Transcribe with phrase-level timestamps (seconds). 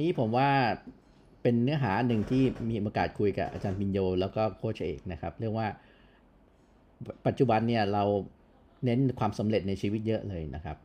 [0.00, 0.48] นี้ผมว่า
[1.42, 5.68] เป็นเนื้อหาหนึ่งที่มีโอกาสคุยกับอาจารย์ปิญโย แล้วก็โค้ชเอกนะครับ เรื่องว่า
[7.26, 8.04] ปัจจุบันเนี่ยเรา
[8.84, 10.76] เน้นความสำเร็จในชีวิตเยอะเลยนะครับ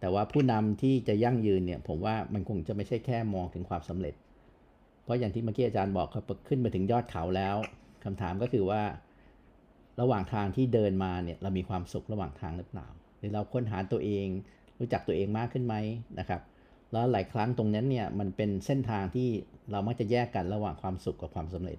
[0.00, 4.14] แต่ว่าผู้นำที่จะยั่งยืนเนี่ย ผมว่ามันคงจะไม่ใช่แค่มองถึงความสำเร็จ
[5.04, 7.56] เพราะอย่างที่เมื่อกี้อาจารย์บอกครับขึ้นมาถึงยอดเขาแล้ว
[8.04, 8.82] คำถามก็คือว่า
[10.00, 12.86] ระหว่างทางที่เดินมาเนี่ยเรามีความสุขระหว่างทางหรือเปล่า
[13.18, 14.26] หรือเราค้นหาตัวเอง
[14.78, 15.74] รู้จักตัวเองมากขึ้นไหม
[16.18, 16.40] นะครับ
[16.92, 19.28] แล้วหลายครั้งตรงนั้นเนี่ยมันเป็นเส้นทางที่
[19.70, 21.78] เรามักจะแยกกันระหว่างความสุขกับความสำเร็จ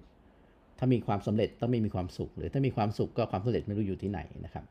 [0.78, 4.64] ถ้ามีความสำเร็จต้องไม่มีความสุข หรือถ้ามีความสุขก็ความสำเร็จไม่รู้อยู่ที่ไหนนะครับ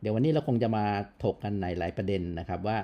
[0.00, 0.84] เดี๋ยววันนี้เราคงจะมา
[1.24, 2.78] ถกกันในหลายประเด็นนะครับว่า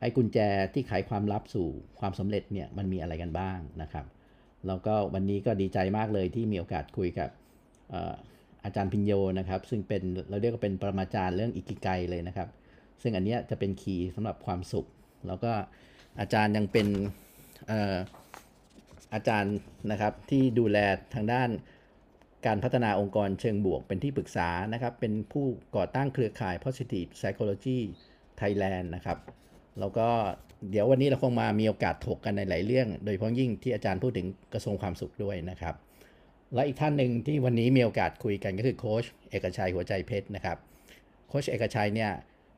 [0.00, 0.38] ไอ้กุญแจ
[0.74, 1.68] ที่ไขความลับสู่
[2.00, 4.06] ความสำเร็จเนี่ยมันมีอะไรกันบ้างนะครับ
[4.66, 7.30] แล้วก็วันนี้ก็ดีใจมากเลยที่มีโอกาสคุยกับ
[8.64, 12.48] อาจารย์พิญโยนะครับ ซึ่งเป็นเราเรียกว่าเป็นปรมาจารย์เรื่องอิกิไกเลยนะครับ
[13.02, 14.86] ซึ่งอันนี้จะเป็นคีย์สำหรับความสุข
[15.26, 15.52] แล้วก็
[16.20, 16.86] อาจารย์ยังเป็น
[19.14, 19.56] อาจารย์
[19.90, 20.78] นะครับที่ดูแล
[21.14, 21.50] ทางด้าน
[22.46, 27.78] การพัฒนาองค์กรเชิงบวกเป็นที่ปรึกษานะครับ เป็นผู้ก่อตั้งเครือข่าย Positive Psychology
[28.40, 29.18] Thailand นะครับ
[29.80, 30.08] แล้วก็
[30.70, 35.74] เดี๋ยววันนี้เราคงมามีโอกาสถกกันในหลายเรื่อง โดยเฉพาะยิ่งที่อาจารย์พูดถึงกระทรวงความสุขด้วยนะครับ
[36.54, 40.58] และอีกท่านหนึ่งที่วันนี้มีโอกาสคุยกันก็คือโค้ชเอกชัยหัวใจเพชรนะครับ
[41.28, 42.10] โค้ชเอกชัยเนี่ย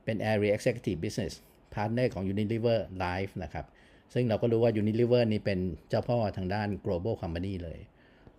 [0.05, 1.35] เป็น Area Executive Business
[1.75, 3.67] Partner ของ Unilever Life นะครับ
[4.15, 7.81] ซึ่งเราก็รู้ว่า Unilever นี่เป็นเจ้าพ่อทางด้าน global company เลย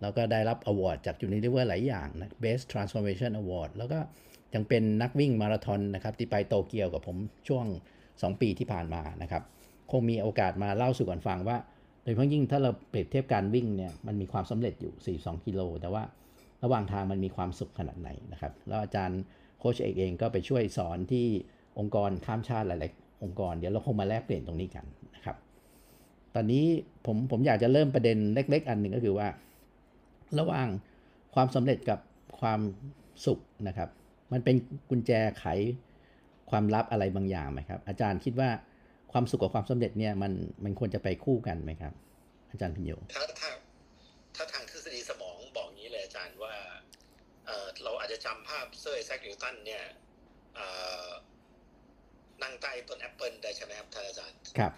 [0.00, 3.98] แล้วก็ได้รับ award จาก Unilever หลายอย่างนะ Best Transformation Award แล้วก็
[4.54, 7.16] ยังเป็นนักวิ่งมาราธอนนะครับที่ไปโตเกียวกับผม
[7.48, 7.64] ช่วง
[8.04, 9.42] 2 ปีที่ผ่านมานะครับ
[9.90, 11.56] คงมีโอกาสมาเล่าสู่กันฟังว่า
[12.02, 16.02] โดยเฉพาะยิ่งถ้าเราเปรียบเทียบการวิ่งเนี่ยมันมีความสำเร็จอยู่ 42 กิโล แต่ว่า
[16.64, 19.20] ระหว่างทางมันมีความสุขขนาดไหนนะครับ แล้วอาจารย์
[19.58, 21.26] โค้ชเอกเองก็ไปช่วยสอนที่
[21.78, 22.90] องค์กรข้ามชาติหลาย
[23.22, 24.84] องค์กร เดี๋ยวเราคงมาแลกเปลี่ยนตรงนี้กัน
[25.14, 25.36] นะครับ
[26.34, 26.64] ตอนนี้
[27.06, 29.28] ผมผมอยากจะเริ่มประเด็นเล็ก ๆ อันหนึ่งก็คือว่า
[30.38, 30.68] ระหว่าง
[31.34, 31.98] ความสำเร็จกับ
[32.40, 32.60] ความ
[33.26, 33.88] สุขนะครับ
[34.32, 34.56] มันเป็น
[34.90, 35.44] กุญแจไข
[36.50, 38.50] ความลับอะไรบางอย่างไหมครับ อาจารย์คิดว่า
[39.12, 40.32] ความสุขกับความสำเร็จเนี่ยมัน
[40.64, 41.92] มันควรจะไปคู่กันไหมครับ
[42.50, 43.50] อาจารย์พิญโยถ้าถ้า
[44.36, 46.54] ถ้าทางทฤษฎีสมองบอกงี้เลยอาจารย์ว่า
[47.46, 49.84] เเราอาจจะจำภาพเซอร์ไอแซคนิวตันเนี่ย
[52.42, 54.72] นั่งใต้ต้นแอปเปิลได้ใช่ไหมครับท่านอาจารย์ครับ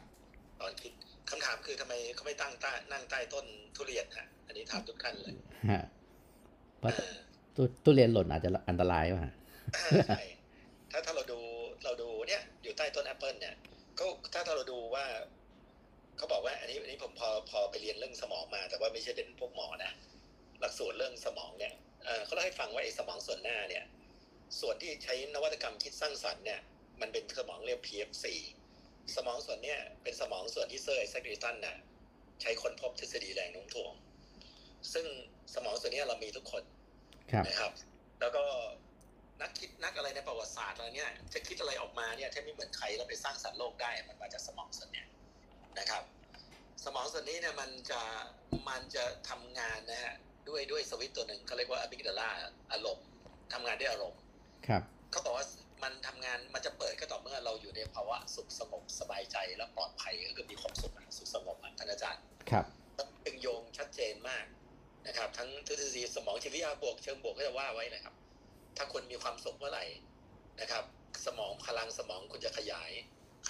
[0.60, 0.92] ตอนคิด
[1.30, 3.46] คำถามคือทำไมเขาไม่ตั้งใต้นั่งใต้ต้น
[3.76, 5.34] ทุเรียนฮะอันนี้ถามทุกท่านเลย
[5.72, 5.84] ฮะ
[6.78, 6.92] เพราะ
[7.84, 9.32] ทุเรียนหล่นอาจจะอันตรายว่ะ
[10.08, 10.22] ใช่
[10.90, 11.38] ถ้าถ้าเราดู
[11.84, 13.54] เราดูเนี่ยอยู่ใต้ต้นแอปเปิลเนี่ย
[13.98, 15.04] ก็ถ้าถ้าเราดูว่า
[16.16, 19.92] เขาบอกว่า อันนี้อันนี้ผมพอพอไปเรียนเรื่องสมองมา แต่ว่าไม่ใช่เป็นพวกหมอนะ
[20.60, 21.72] หลักสูตรเรื่องสมองเนี่ย
[22.24, 23.84] เขาเล่าให้ฟังว่าไอ้สมองส่วนหน้าเนี่ย
[24.60, 26.60] ส่วนที่ใช้นวัตกรรมคิดสร้างสรรค์เนี่ย
[27.00, 28.24] มันเป็นสมองเรียก PF4
[29.16, 31.76] สมองส่วนเนี้ยเป็นสมองส่วนที่เซอร์ไอแซคนิวตันน่ะ
[32.40, 33.92] ใช้ค้นพบทฤษฎีแรงโน้มถ่วง
[34.92, 35.06] ซึ่ง
[35.54, 36.62] สมองส่วนนี้เรามีทุกคน
[37.46, 37.72] นะครับ
[38.20, 38.44] แล้วก็
[39.40, 45.06] นักคิดนักอะไรในประวัติศาสตร์อะไรเนี้ยจะคิดอะไรออกมาเนี่ยถ้าไม่เหมือนใครแล้วไปสร้างสรรค์โลกได้มันมาจากสมองส่วนเนี้ย
[45.78, 46.02] นะครับ
[46.84, 48.02] สมองส่วนนี้เนี่ยมันจะ
[48.68, 50.14] มันจะทำงานนะฮะ
[50.48, 52.28] ด้วยด้วยสวิตตัวหนึ่งเขาเรียกว่าอะบิกดาลา
[52.72, 53.06] อารมณ์
[53.52, 54.20] ทำงานด้วยอารมณ์
[54.66, 55.46] ครับเขาบอกว่า
[55.82, 62.64] มันทำงานมันจะเปิดก็ต่อเมื่อเราอยู่ในภาวะสุขสงบสบายใจและปลอดภัยก็คือมีความสุขสุขสงบท่านอาจารย์ครับ
[63.22, 64.44] เป็นโยงชัดเจนมาก
[65.06, 68.14] นะครับ ทั้งทฤษฎีสมองชีวิตบวกเชิงบวกก็จะว่าไว้นะครับ
[68.76, 69.84] ถ้าคนมีความสุขเมื่อไหร่
[70.60, 70.84] นะครับ
[71.26, 72.90] สมองพลังสมองคุณจะขยาย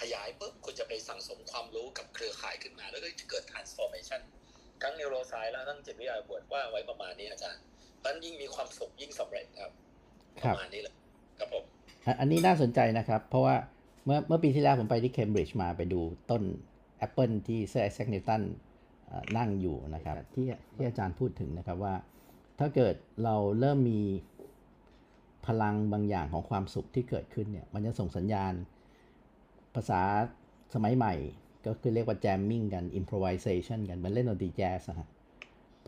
[0.01, 4.21] ขยายปุ๊บคุณจะไปสั่งสมความรู้กับเครือข่ายขึ้นมา แล้วก็จะเกิด transformation
[4.81, 7.63] ทั้งนิวโรไซน์และทั้งจิตวิทยาบวกว่าไว้ประมาณนี้อาจารย์
[7.99, 9.71] เพราะยิ่งมีความสุขยิ่งสำเร็จครับ
[10.43, 10.95] ประมาณนี้เลย
[11.39, 11.63] ครับผม
[12.19, 13.55] อันนี้น่าสนใจนะครับ เพราะว่า
[14.05, 15.99] เมื่อเมื่อปีที่แล้วผมไปที่เคมบริดจ์มาไปดู
[16.31, 16.43] ต้น
[16.97, 18.41] แอปเปิลที่เซอร์ไอแซคนิวตัน
[19.37, 21.95] นั่งอยู่นะครับที่ที่อาจารย์พูดถึงนะครับว่า
[22.59, 24.01] ถ้าเกิดเราเริ่มมี
[25.45, 28.53] พลังบางอย่างของความสุขที่เกิดขึ้นเนี่ยมันจะส่งสัญญาณ
[29.75, 30.01] ภาษา
[30.73, 31.13] สมัยใหม่
[31.65, 35.09] ก็คือเรียกว่า jamming กัน improvisation กันมันเล่นดนตรีแจ๊สฮะ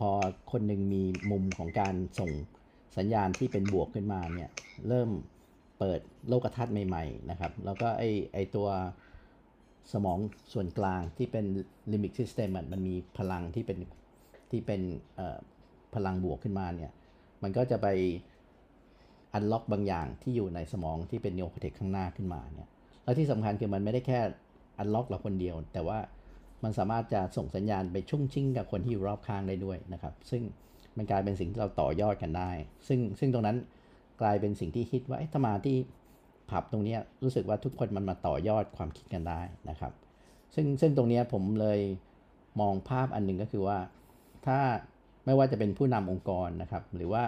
[0.00, 0.10] พอ
[0.52, 2.30] คนหนึ่งมีมุมของการส่ง
[2.96, 4.50] สัญญาณที่เป็นบวกขึ้นมาเนี่ย
[4.88, 5.10] เริ่ม
[5.80, 8.02] เปิดโลกทัศน์ใหม่ๆนะครับ แล้วก็ไอ
[8.34, 8.68] ไอตัว
[9.92, 10.18] สมอง
[10.52, 11.44] ส่วนกลางที่เป็น
[11.92, 13.78] limbic system มันมีพลังที่เป็น
[14.50, 14.80] ที่เป็น
[15.94, 16.92] พลังบวกขึ้นมาเนี่ย
[17.42, 17.86] มันก็จะไป
[19.34, 22.68] unlock บางอย่างที่อยู่ในสมองที่เป็น neocortex ข้างหน้าขึ้นมาเนี่ย
[23.04, 24.20] แล้วที่สำคัญคือมันไม่ได้แค่
[24.78, 25.98] unlock เราคนเดียว แต่ว่า
[26.64, 30.42] มันสามารถจะส่งสัญญาณไปชุ่งชิ่งกับคนที่อยู่รอบข้างได้ด้วยนะครับ ซึ่ง
[30.96, 32.50] มันกลายเป็นสิ่งที่เราต่อยอดกันได้
[32.88, 33.58] ซึ่งซึ่งตรงนั้น
[34.20, 35.76] กลายเป็นสิ่งที่คิดว่าถ้ามาที่
[36.50, 39.40] ผับตรงนี้รู้สึกว่าทุกคนมันมาต่อยอดความคิดกันได้
[39.70, 39.92] นะครับ
[40.54, 41.80] ซึ่งซึ่งตรงนี้ผมเลย
[42.60, 43.78] มองภาพอันหนึ่งก็คือว่า
[44.46, 44.58] ถ้า
[45.24, 47.22] ไม่ว่าจะเป็นผู้นำองค์กรนะครับ หรือว่า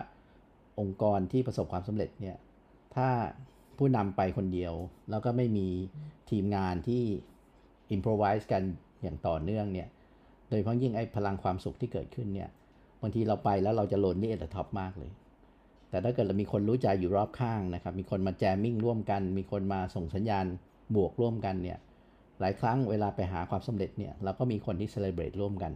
[0.80, 2.36] องค์กรที่ประสบความสำเร็จเนี่ย
[2.94, 3.08] ถ้า
[3.78, 4.74] ผู้นำไปคนเดียว
[5.10, 5.68] แล้วก็ไม่มี
[6.30, 7.02] ทีมงานที่
[7.94, 8.62] improvise กัน
[9.02, 9.88] อย่างต่อเนื่องเนี่ย
[10.48, 12.50] โดยเฉพาะยิ่งไอ้พลังความสุขที่เกิดขึ้นเนี่ย
[13.02, 15.10] บางทีเราไปแล้วเราจะ lonely at top มากเลย
[15.92, 20.46] แต่ถ้าเกิดเรามีคนรู้ใจอยู่รอบข้างนะครับ มีคนมา jamming ร่วมกัน มีคนมาส่งสัญญาณ
[20.94, 21.78] บวกร่วมกันเนี่ย
[22.40, 25.72] หลายครั้งเวลาไปหาความสำเร็จเนี่ยเราก็มีคนที่ celebrate ร่วมกัน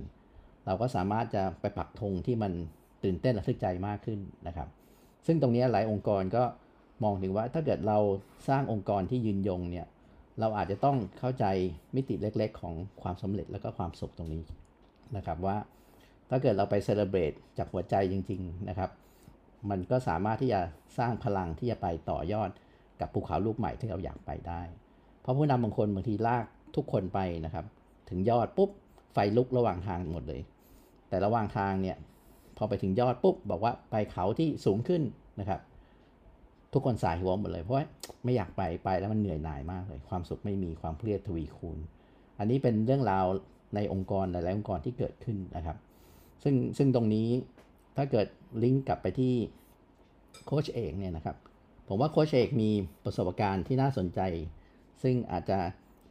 [0.66, 2.52] เราก็สามารถจะไปปักธงที่มัน
[3.04, 4.68] ตื่นเต้นระทึกใจมากขึ้นนะครับ
[5.26, 6.44] ซึ่งตรงนี้หลายองค์กรก็
[7.04, 7.98] มองถึงว่าถ้าเกิดเรา
[8.48, 9.86] สร้างองค์กรที่ยืนยงเนี่ย
[10.40, 11.44] เราอาจจะต้องเข้าใจ
[11.94, 14.42] มิติเล็กๆ ของความสำเร็จแล้วก็ความสุขตรงนี้
[15.16, 15.56] นะครับว่า
[16.30, 18.90] ถ้าเกิดเราไปเซเลบรตจากหัวใจจริง ๆนะครับ
[19.70, 20.60] มันก็สามารถที่จะ
[20.98, 22.50] สร้างพลังที่จะไปต่อยอด
[23.00, 24.62] กับภูเขาลูกใหม่ที่เราอยากไปได้
[25.20, 26.44] เพราะผู้นำบางคนบางทีลาก
[26.76, 27.64] ทุกคนไปนะครับ
[28.10, 28.70] ถึงยอดปุ๊บ
[29.12, 30.40] ไฟลุกระหว่างทางหมดเลย
[31.08, 31.96] แต่ระหว่างทางเนี่ย
[32.56, 35.02] พอไปถึงยอดปุ๊บบอกว่าไปเขาที่สูงขึ้น
[35.40, 35.60] นะครับ
[36.72, 37.76] ทุกคนส่ายหัวหมดเลยเพราะ
[38.24, 41.78] ไม่อยากไปไปแล้วมันเหนื่อยหน่ายมากเลย ความสุขไม่มีความเครียดทวีคูณ
[42.38, 43.26] อันนี้เป็นเรื่องราว
[43.74, 45.76] ในองค์กรหลายๆองค์กรที่เกิดขึ้นนะครับ
[46.42, 47.28] ซึ่งซึ่งตรงนี้
[47.96, 48.26] ถ้าเกิด
[48.62, 49.34] ลิงก์กลับไปที่
[50.44, 51.36] โค้ชเอกเนี่ยนะครับ
[51.88, 52.70] ผมว่าโค้ชเอกมี
[53.04, 54.20] ประสบการณ์ที่น่าสนใจ
[55.02, 55.58] ซึ่งอาจจะ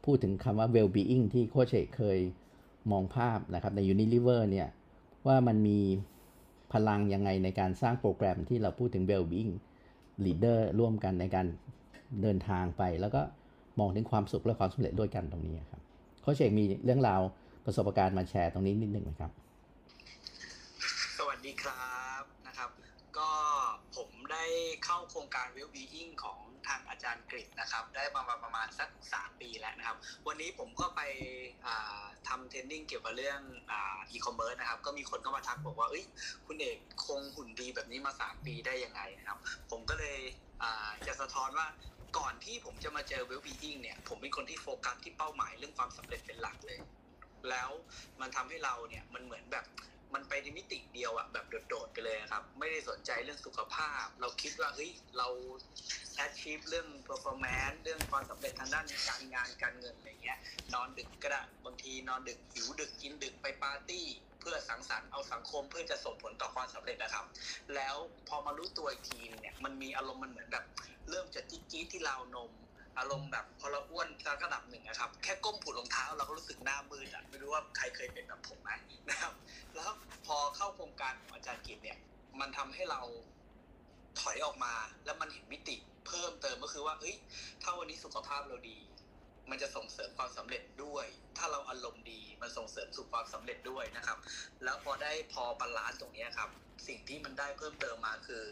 [0.05, 2.19] พูดถึงคำว่า well-being ที่โค้ชเอกเคย
[2.91, 4.67] มองภาพนะครับใน Unilever เนี่ย
[5.27, 5.79] ว่ามันมี
[6.73, 9.51] พลังยังไงในการสร้างโปรแกรมที่เราพูดถึง well-being
[10.25, 11.47] leader ร่วมกันในการ
[12.21, 13.21] เดินทางไป แล้วก็
[13.79, 15.81] มองถึงความสุขและความสำเร็จด้วยกันตรงนี้ครับ
[16.21, 17.21] โค้ชเอกมีเรื่องราว
[17.65, 19.31] ประสบการณ์มาแชร์ตรงนี้นิดหนึ่งไหมครับ
[21.17, 22.14] สวัสดีครับนะครับ
[23.17, 23.29] ก็
[23.95, 24.45] ผมได้
[24.85, 29.97] เข้าโครงการ Well-being ของทางอาจารย์กฤษนะครับ ได้มาประมาณสัก3ปีแล้วนะครับ
[30.27, 31.01] วันนี้ผมก็ไป
[32.27, 33.39] ทำเทรนนิ่งเกี่ยวกับเรื่อง
[33.71, 36.05] อีคอมเมิร์ซนะครับ ก็มีคนก็มาทักบอกว่าเอ้ย
[36.47, 39.39] คุณเอกคงหุ่นดีแบบนี้มา3ปีได้ยังไงนะครับ
[39.71, 40.19] ผมก็เลย
[41.07, 41.67] จะสะท้อนว่า
[42.17, 46.79] ก่อนที่ผมจะมาเจอ Well-being เนี่ย ผมเป็นคนที่โฟกัสที่เป้าหมายเรื่องความสำเร็จเป็นหลักเลย
[47.49, 47.69] แล้ว
[48.21, 49.65] มันทำให้เราเนี่ยมันเหมือนแบบ
[50.13, 55.27] มันไปในมิติเดียวอะแบบโดดๆไปเลยครับ ไม่ได้สนใจเรื่องสุขภาพ เราคิดว่าเฮ้ยเรา
[56.25, 60.39] achieve เรื่อง performance เรื่องความสำเร็จทางด้านการงานการเงินอะไรเงี้ย
[60.73, 64.05] นอนดึกก็ได้บางทีนอนดึกหิวดึกกินดึกไปปาร์ตี้
[64.39, 67.25] เพื่อสังสรรค์เอาสังคมเพื่อจะส่งผลต่อความสำเร็จนะครับ
[67.75, 67.95] แล้ว
[68.27, 70.65] พอมารู้ตัวอีกทีเนี่ยมันมีอารมณ์มันเหมือนแบบ
[71.09, 72.51] เริ่มจะจี๊ดจี๊ดที่ราวนม
[72.97, 74.07] อารมณ์แบบพอเราอ้วน
[74.43, 78.69] ระดับหนึ่งนะครับ แค่ก้มผูดรองเท้าเราก็รู้สึกหน้ามืดอะไม่รู้ว่าใครเคยเป็นแบบผมไหม
[79.09, 79.33] นะครับ
[79.75, 79.89] แล้ว
[80.25, 81.97] พอเข้าโครงการของอาจารย์กิจเนี่ย
[82.39, 83.01] มันทำให้เรา
[84.19, 84.73] ถอยออกมา
[85.05, 85.75] แล้วมันเห็นมิติ
[86.07, 87.15] เพิ่มเติมก็คือว่าเฮ้ย
[87.61, 88.79] ถ้าวันนี้สุขภาพเราดี
[89.49, 91.05] มันจะส่งเสริมความสำเร็จด้วย
[91.37, 94.17] ถ้าเราอารมณ์ดีมันส่งเสริมสู่ความสำเร็จด้วยนะครับ
[94.63, 96.49] แล้วพอได้พอ balance ตรงนี้ครับ
[96.87, 98.43] สิ่งที่มันได้เพิ่มเติมมาคือ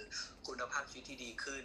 [0.48, 1.64] คุณภาพชีวิตที่ดีขึ้น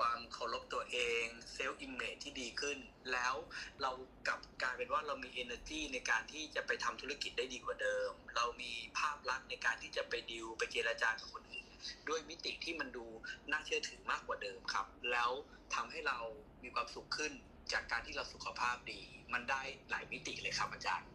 [0.00, 2.78] ความเคารพตัวเอง self image ที่ดีขึ้น
[3.12, 3.34] แล้ว
[3.82, 3.90] เรา
[4.26, 11.66] กลับกลายเป็นว่าเรามี energy ในการที่จะไปทำธุรกิจได้ดีกว่าเดิม เรามีภาพลักษณ์ในการที่จะไปดิวไปเจรจากับคนอื่น
[12.08, 13.06] ด้วยมิติที่มันดู
[13.50, 15.30] น่าเชื่อถือมากกว่าเดิมครับ แล้ว
[15.74, 16.18] ทำให้เรา
[16.62, 17.32] มีความสุขขึ้น
[17.72, 19.00] จากการที่เราสุขภาพดี
[19.32, 21.06] มันได้หลายมิติเลยครับอาจารย์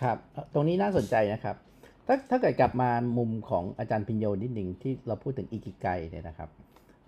[0.00, 0.18] ครับ
[0.52, 1.56] ตรงนี้น่าสนใจนะครับ
[2.06, 6.50] ถ้าถ้าเกิดกลับมามุมของอาจารย์พิญโยนิดหนึ่งที่เราพูดถึงอิกิไกเนี่ยนะครับ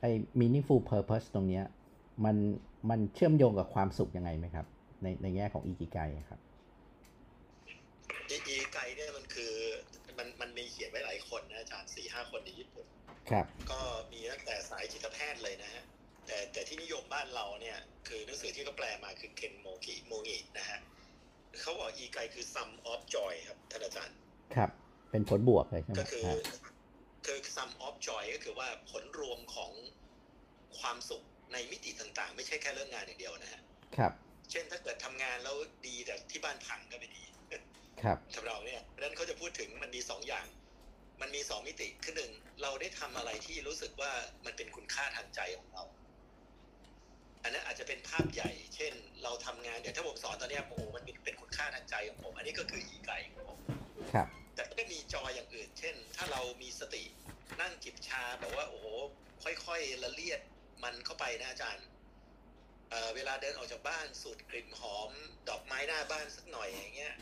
[0.02, 1.64] ไอ้ meaningful purpose ตรงเนี้ย
[2.24, 2.36] มัน
[2.90, 4.66] มันเชื่อมโยงกับความสุขยังไงไหมครับ
[5.02, 5.98] ในในแง่ของอิกิไก
[6.30, 6.40] ครับ
[8.30, 9.52] อีอีไกเนี่ยมันคือ
[10.18, 12.86] มันมันมีเขียนไว้หลายคนนะอาจารย์สี่ห้าคนในญี่ปุ่น
[13.30, 13.80] ครับ ก็
[14.12, 15.82] มีตั้งแต่สายจิตแพทย์เลยนะฮะ
[16.26, 17.78] แต่แต่ที่นิยมบ้านเราเนี่ย
[18.08, 20.78] คือหนังสือที่เขาแปลมาคือเคนโมกิโมงินะฮะ
[21.60, 24.16] เขาบอกอีไกคือ sum of joy ครับท่านอาจารย์
[24.56, 24.70] ครับ
[25.10, 26.28] เป็นผลบวกเลยใช่ไหมก็คือ
[27.26, 29.72] ครับคือ sum of joy ก็คือว่าผลรวมของ
[30.78, 33.62] ความสุขในมิติต่างๆ ไม่ใช่แค่เรื่องงานอย่างเดียวนะฮะ
[33.96, 34.12] ครับ
[34.50, 37.24] เช่นถ้าเกิดทำงานแล้วดีแต่ที่บ้านพังก็ไม่ดี
[38.02, 40.46] ครับทำเราเนี่ยเพราะฉะนั้นเขาจะพูดถึงมันมีสองอย่าง
[41.20, 44.12] มันมีสองมิติคือหนึ่งเราได้ทำอะไรที่รู้สึกว่า
[44.46, 45.84] มันเป็นคุณค่าทางใจของเรา
[47.42, 53.58] อันนั้นอาจจะเป็นภาพใหญ่ เช่น เราทำงานเดี๋ยวถ้าผมสอนตอนเนี้ยโอ้โหมันเป็นเป็นคุณค่าทางใจของผม อันนี้ก็คืออีไกของผม
[54.12, 57.04] ครับ แต่ก็มีจอยอย่างอื่น เช่น ถ้าเรามีสติ
[57.60, 58.86] นั่งจิบชาแบบว่าโอ้โห
[59.42, 60.40] ค่อยๆละเลียด
[60.84, 61.86] มันเข้าไปนะอาจารย์
[62.90, 65.10] เอ่อเวลาเดินออกจากบ้านสูดกลิ่นหอม
[65.48, 67.14] ดอกไม้หน้าบ้านสักหน่อยอย่างเงี้ย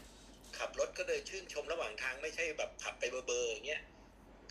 [0.59, 3.83] ขับรถก็เลยชื่นชมระหว่างทางไม่ใช่แบบขับไปเบอร์ๆอย่างเงี้ย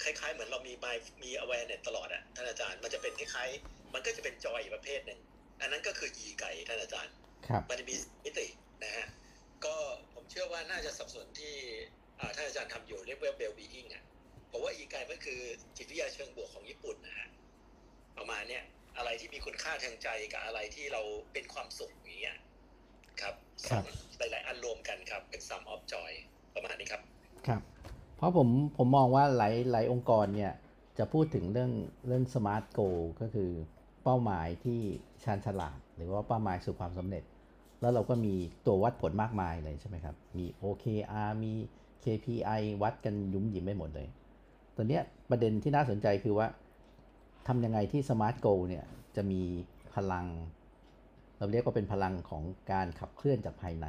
[0.03, 5.19] คล้ายๆ เหมือนเรามี mind มี awareness ตลอดอะท่านอาจารย์มันจะเป็นคล้ายๆมันก็จะเป็นจอยอีกประเภทหนึ่ง
[5.61, 7.13] อันนั้นก็คืออีไก่ท่านอาจารย์
[7.47, 7.95] ครับมันจะมี
[8.25, 8.47] มิติ
[8.83, 9.07] นะฮะ
[9.65, 9.75] ก็
[10.13, 11.98] ผมเชื่อว่าน่าจะสับสนที่อ่า
[12.35, 14.03] ท่านอาจารย์ทำอยู่เรียกว่า well being อะ
[14.51, 15.39] ผมว่าอีกายมันคือ
[15.77, 17.29] จิตวิทยาเชิงบวกของญี่ปุ่นนะฮะ
[18.17, 18.63] ประมาณเนี้ย
[18.97, 21.01] อะไรที่มีคุณค่าทางใจกับอะไรที่เรา
[21.33, 22.37] เป็นความสุขอย่างเงี้ย
[23.21, 23.35] ครับ
[23.69, 23.83] ครับ
[24.17, 26.11] หลายๆอันรวมกันครับ เป็น sum of joy
[26.55, 27.01] ประมาณนี้ครับ
[27.47, 27.61] ครับ
[28.17, 28.47] เพราะผม
[28.77, 30.53] ผมมองว่าหลายหลายองค์กรเนี่ย
[30.97, 31.71] จะพูดถึงเรื่อง
[32.07, 33.49] เรื่อง smart goal ก็คือ
[34.03, 34.79] เป้าหมายที่
[35.23, 37.23] ชาญฉลาด หรือว่าเป้าหมายสู่ความสำเร็จ
[37.81, 38.33] แล้วเราก็มี
[38.65, 41.53] ตัววัดผลมากมายเลยใช่ไหมครับ มี OKR มี
[42.03, 44.07] KPI วัดกันยุ่มหยิมไปหมดเลย
[44.75, 46.47] ตัวเนี้ยประเด็นที่น่าสนใจคือว่า
[47.47, 49.41] ทำยังไงที่ smart goal เนี่ยจะมี
[49.95, 50.25] พลัง
[51.37, 53.87] เราเรียกว่าเป็นพลังของการขับเคลื่อนจากภายใน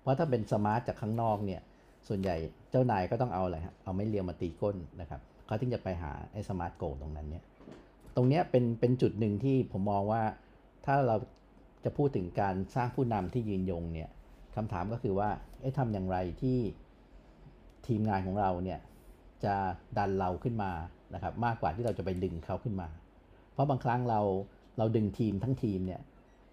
[0.00, 1.60] เพราะถ้าเป็น smart จากข้างนอกเนี่ย
[2.08, 2.36] ส่วนใหญ่
[2.70, 7.44] เจ้านายก็ต้องเอาอะไรฮะ เอาไม้เรียวมาตีก้นนะครับเขาถึงจะไปหาไอ้ smart goal ตรงนั้นเนี่ย
[8.16, 10.22] ตรงเนี้ยเป็นเป็นจุดหนึ่งที่ผมมองว่า
[10.86, 11.16] ถ้าเรา
[11.84, 14.08] จะพูดถึงการสร้างผู้นำที่ยืนยงเนี่ย
[14.56, 15.28] คำถามก็คือว่า
[15.60, 16.58] เอ๊ะทำอย่างไรที่
[17.88, 18.80] ทีมงานของเราเนี่ย
[19.44, 19.54] จะ
[19.98, 20.70] ดันเราขึ้นมา
[21.14, 22.88] นะครับมากกว่าที่เราจะไปดึงเขาขึ้นมา
[23.52, 24.20] เพราะบางครั้งเรา
[24.78, 26.00] เราดึงทีมทั้งทีมเนี่ย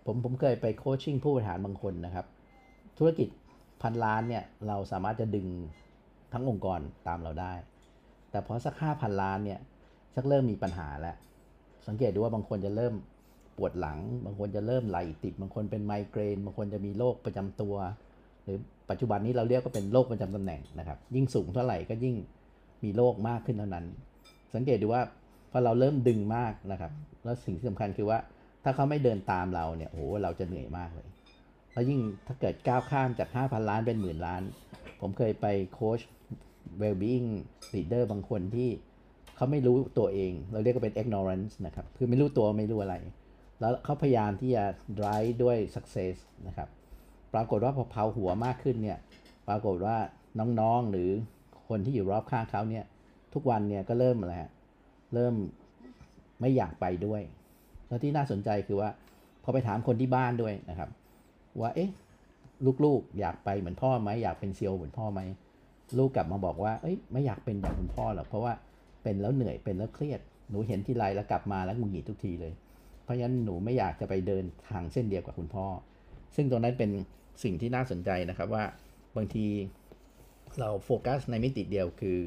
[0.05, 2.25] ผมผมเคยไปโคชชิ่งผู้บริหารบางคนนะครับ
[2.97, 3.27] ธุรกิจ
[3.81, 5.47] พันล้านเนี่ยเราสามารถจะดึง
[6.33, 7.53] ทั้งองค์กรตามเราได้
[8.31, 9.59] แต่พอสักห้าพันล้านเนี่ย
[10.15, 11.15] ชักเริ่มมีปัญหาแล้ว
[11.87, 12.93] สังเกตดูว่าบางคนจะเริ่ม
[13.57, 17.75] ปวดหลัง บางคนจะเริ่มไหลติด บางคนเป็นไมเกรน บางคนจะมีโรคประจำตัว
[18.43, 18.57] หรือ
[18.89, 22.15] ปัจจุบันนี้เราเรียกว่าเป็นโรคประจำตำแหน่งนะครับ ยิ่งสูงเท่าไหร่ก็ยิ่ง
[22.83, 23.85] มีโรคมากขึ้นเท่านั้น
[24.55, 25.01] สังเกตดูว่า
[25.51, 26.91] พอเราเริ่มดึงมากนะครับ
[27.23, 28.19] แล้วสิ่งที่สำคัญคือว่า
[28.63, 31.07] ถ้าเขาไม่เดินตามเราเนี่ยโอ้โหเราจะเหนื่อยมากเลย
[31.73, 34.41] แล้วยิ่งถ้าเกิดก้าวข้ามจาก 5,000 ล้านเป็นหมื่นล้าน
[35.01, 35.99] ผมเคยไปโค้ช
[36.81, 37.29] well-being
[37.73, 38.69] leader บางคนที่
[39.35, 42.95] เขาไม่รู้ตัวเอง เราเรียกว่าเป็น ignorance นะครับ คือไม่รู้ตัวไม่รู้อะไร
[43.59, 44.63] แล้วเขาพยายามที่จะ
[44.99, 46.15] drive ด้วย success
[46.47, 46.69] นะครับ
[47.33, 48.97] ปรากฏว่าพอเผาหัวมากขึ้นเนี่ย
[49.47, 49.95] ปรากฏว่า
[50.59, 51.09] น้องๆหรือ
[51.67, 52.85] คนที่อยู่รอบข้างเขาเนี่ย
[53.33, 54.51] ทุกวันเนี่ยก็เริ่มอะไรฮะ
[55.13, 55.33] เริ่ม
[56.41, 57.21] ไม่อยากไปด้วย
[57.87, 58.89] แล้วที่น่าสนใจคือว่า
[59.43, 60.89] พอไปถามคนที่บ้านด้วยนะครับ
[61.61, 61.89] ว่าเอ๊ะ
[62.85, 65.19] ลูกๆอยากไปเหมือนพ่อไหมอยากเป็นเซียวเหมือนพ่อไหม
[65.97, 68.53] ลูกกลับมาบอกว่า เอ้ยไม่อยากเป็นอย่างคุณพ่อหรอกเพราะว่า
[69.03, 72.53] เป็นแล้วเหนื่อยเป็นแล้วเครียด หนูเห็นทีไรแล้วกลับมาแล้วหงุดหงิดทุกทีเลย
[73.03, 75.65] เพราะฉะนั้นหนูไม่อยากจะไปเดินทางเส้นเดียวกับคุณพ่อ
[76.35, 76.89] ซึ่งตรงนั้นเป็น
[77.43, 78.63] สิ่งที่น่าสนใจนะครับว่า
[79.17, 79.45] บางที
[80.59, 82.19] เราโฟกัสในมิติเดียวคือ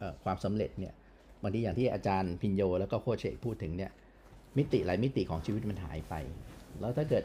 [0.00, 0.94] อความสำเร็จเนี่ย
[1.42, 3.90] บางทีอย่างที่อาจารย์พินโย แล้วก็โคเชพูดถึงเนี่ย
[4.56, 6.14] มิติหลายมิติของชีวิตมันหายไป
[6.80, 7.24] แล้วถ้าเกิด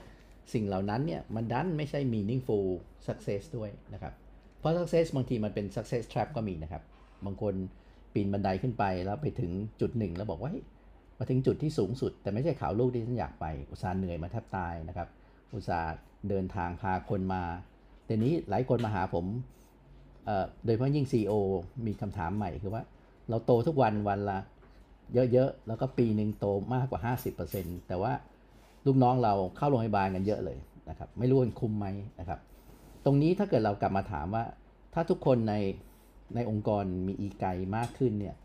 [0.53, 2.65] สิ่งเหล่านั้นเนี่ยมันดันไม่ใช่ meaningful
[3.07, 4.13] success ด้วยนะครับ
[4.59, 6.83] เพราะ success บางทีมันเป็น success trap ก็มีนะครับ
[7.25, 7.53] บางคน
[8.13, 10.65] ปีนบันไดขึ้นไปแล้วไปถึงจุดหนึ่งแล้วบอกว่าเฮ้ย
[11.19, 15.07] มาถึงจุดที่สูงสุด แต่ไม่ใช่ข่าวลูกที่ฉันอยากไป อุตส่าห์เหนื่อยมาแทบตายนะครับ
[15.55, 15.89] อุตส่าห์
[16.29, 17.43] เดินทางพาคนมา
[18.05, 19.25] แต่นี้หลายคนมาหาผม
[20.63, 21.33] โดยเฉพาะยิ่ง CEO
[21.85, 22.83] มีคำถามใหม่คือว่า
[23.29, 24.39] เราโตทุกวันวันละ
[25.13, 27.13] เยอะๆ แล้วก็ปีหนึ่งโตมากกว่า
[27.45, 28.13] 50%แต่ว่า
[28.85, 30.57] ลูกน้องเราเข้าโรงพยาบาลกันเยอะเลย
[30.89, 31.87] นะครับไม่รู้ว่าคุ้มไหม
[32.19, 32.39] นะครับ
[33.05, 34.43] ตรงนี้ถ้าเกิดเรากลับมาถามว่า
[34.93, 35.55] ถ้าทุกคนใน
[36.35, 37.45] ในองค์กรมีอีไก
[37.77, 38.35] มากขึ้นเนี่ย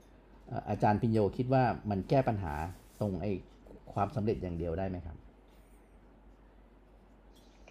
[0.71, 2.55] อาจารย์พิญโยคิดว่ามันแก้ปัญหา
[3.01, 3.33] ตรงไอ้
[3.93, 5.17] ความสำเร็จอย่างเดียวได้ไหมครับ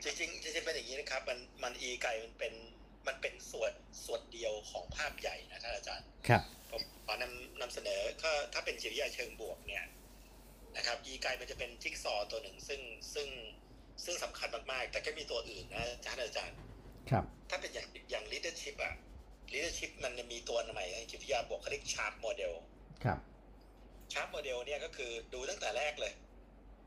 [0.04, 2.54] จริงๆจริงๆเป็นอย่างนี้นะครับ มันมันอีไก่มันเป็น
[3.08, 3.72] มันเป็นส่วน
[4.06, 6.42] ส่วนเดียวของภาพใหญ่นะท่านอาจารย์ ครับ
[6.72, 9.86] ผมขอนำนำเสนอก็ถ้าเป็นจิตวิทยาเชิงบวกเนี่ย
[10.78, 12.82] นะครับอีไกมันจะเป็นจิ๊กซอว์ตัวหนึ่งซึ่ง
[13.14, 13.28] ซึ่ง
[14.04, 16.58] ซึ่งสำคัญมากๆ แต่ก็มีตัวอื่นนะท่านอาจารย์
[17.10, 18.94] ครับ ถ้าเป็นอย่างอย่าง leadership อะ
[19.54, 22.54] leadership มันจะมีตัวใหม่ในจิตวิทยาบวกเขาเรียก sharp model
[23.04, 23.20] ครับ
[24.14, 26.14] sharp model เนี่ยก็คือดูตั้งแต่แรกเลย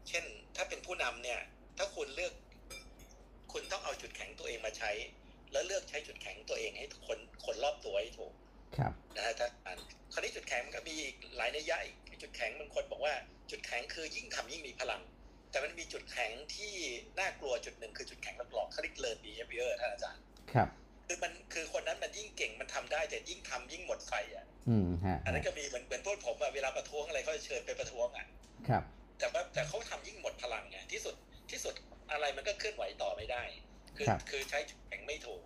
[0.09, 0.25] เช่น
[0.57, 1.41] ถ้าเป็นผู้นำเนี่ย
[1.79, 2.33] ถ้าคุณเลือก
[3.53, 4.91] คุณต้องเอาจุดแข็งตัวเองมาใช้
[5.53, 8.33] แล้วเลือกใช้จุดแข็งตัวเองให้คนคนรอบตัวให้ถูก
[8.77, 9.79] ครับนะฮะท่านอ่าน
[10.13, 13.15] คราวนี้จุดแข็งมันก็มีอีกหลายนัยยะอีกจุดแข็งบางคนบอกว่า
[13.51, 15.01] จุดแข็งคือยิ่งทำยิ่งมีพลัง
[15.51, 16.75] แต่มันมีจุดแข็งที่
[17.19, 20.23] น่ากลัวจุดหนึ่งคือจุดแข็งหลอกๆเขาเรียก learn behavior ท่านอาจารย์
[20.53, 20.69] ครับ
[21.07, 28.27] คือมันคือคนนั้นมันยิ่งเก่งมันทำได้แต่ยิ่งทำยิ่งหมดไฟอะอืมฮะอันนั้นก็มีเหมือนเหมือนพวกผมอะเวลาประท้วงอะไรเขาจะเชิญไปประท้วงอะ
[28.69, 28.83] ครับ
[29.19, 31.15] แต่ว่าแต่เขาทำยิ่งหมดพลังไงที่สุด
[31.51, 31.75] ที่สุด
[32.11, 33.43] อะไรมันก็เคลื่อนไหวต่อไม่ได้
[33.97, 35.43] คือครับคือใช้จุดแข็งไม่ถูก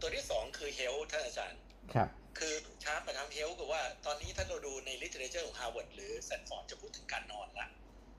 [0.00, 1.60] ตัวที่สองคือเฮลท่านอาจารย์
[1.94, 2.08] ครับ
[2.38, 7.68] คือชาร์ปมาทำเฮลคือว่าตอนนี้ถ้าเราดูใน literature ของ Harvard หรือ Stanford จะพูดถึงการนอนละ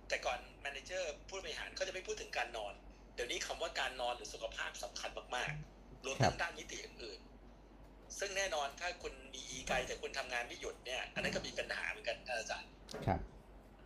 [0.09, 2.73] แต่ก่อน manager ผู้บริหารเขาจะไม่พูดถึงการนอน
[3.15, 12.71] เดี๋ยวนี้คำว่าการนอนหรือสุขภาพสำคัญมากๆ รวมทั้งด้านนิติอื่นๆซึ่งแน่นอนถ้าคุณมีอีไกแต่คุณทำงานไม่หยุดเนี่ย อันนั้นก็มีปัญหาเหมือนกันท่านอาจารย์
[13.07, 13.19] ครับ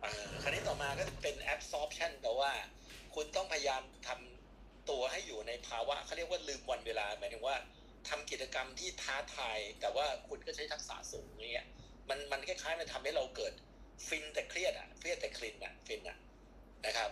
[0.00, 2.52] เอ่อคราวนี้ต่อมาก็เป็น absorption แปลว่า
[3.14, 7.56] คุณต้องพยายามทำตัวให้อยู่ในภาวะเขาเรียกว่าลืมวันเวลาหมายถึงว่า
[8.08, 11.66] ทำกิจกรรมที่ท้าทาย แต่ว่าคุณก็ใช้ทักษะสูงอย่างเงี้ย
[12.08, 13.52] มันมันคล้ายๆมันทำให้เราเกิด
[14.08, 16.18] ฟินแต่เครียดอะเครียดแต่คลินอะฟินอะ
[16.86, 17.10] นะครับ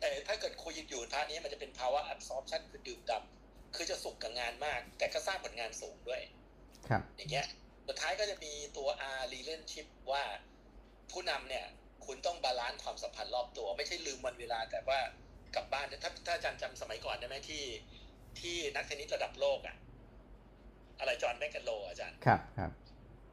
[0.00, 6.22] เออถ้าเกิดคุยอยู่ท่านี้มันจะเป็นภาวะ absorption คือดื่มดำคือจะสุขกับงานมาก แต่ก็สร้างผลงานสูงด้วย
[6.88, 7.46] ครับ อย่างเงี้ย
[7.88, 8.88] สุดท้ายก็จะมีตัว
[9.18, 10.24] R relationship ว่า
[11.10, 11.66] ผู้นำเนี่ย
[12.06, 14.98] คุณต้องบาลานซ์ความสัมพันธ์รอบตัว ไม่ใช่ลืมวันเวลา แต่ว่า
[15.54, 17.64] กลับบ้านถ้าถ้าอาจารย์จำสมัยก่อนได้ไหมที่
[18.40, 19.76] ที่นักเทนนิสระดับโลกอะ
[20.98, 22.70] อะไรจอห์นแมคกันโลอาจารย์ครับครับ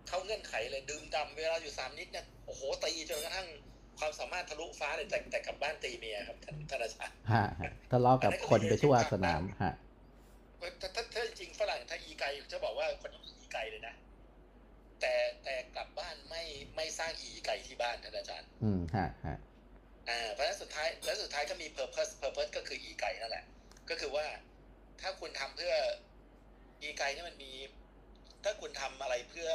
[0.08, 3.48] เขาเงื่อนไขเลยดื่มดำเวลาอยู่สามนิดเนี่ยโอ้โหตีจนกระทั่ง
[4.00, 9.74] ความสามารถทะลุฟ้าเลยแต่แต่กลับบ้านตีเมียครับท่านท่านอาจารย์ฮะฮะทะเลาะกับคนไปทั่วสนามฮะ
[10.82, 13.94] ถ้าถ้าถ้าจริงๆฝรั่งถ้าอีไกลจะบอกว่าคนนี้อีไกลเลยนะ
[15.02, 15.14] แต่
[15.44, 16.44] แต่กลับบ้านไม่
[16.76, 19.38] ไม่สร้างอีไกลที่บ้านท่านอาจารย์ อืมฮะฮะ
[20.10, 23.46] อ่าเพราะฉะนั้นสุดท้ายแล้วสุดท้ายก็มี purpose purpose ก็คืออีไกนั่นแหละ
[23.90, 24.26] ก็คือว่า
[25.02, 25.74] ถ้าคุณทำเพื่อ
[26.82, 27.52] อีไกนี่มันมี
[28.44, 29.50] ถ้าคุณทำอะไรเพื่อ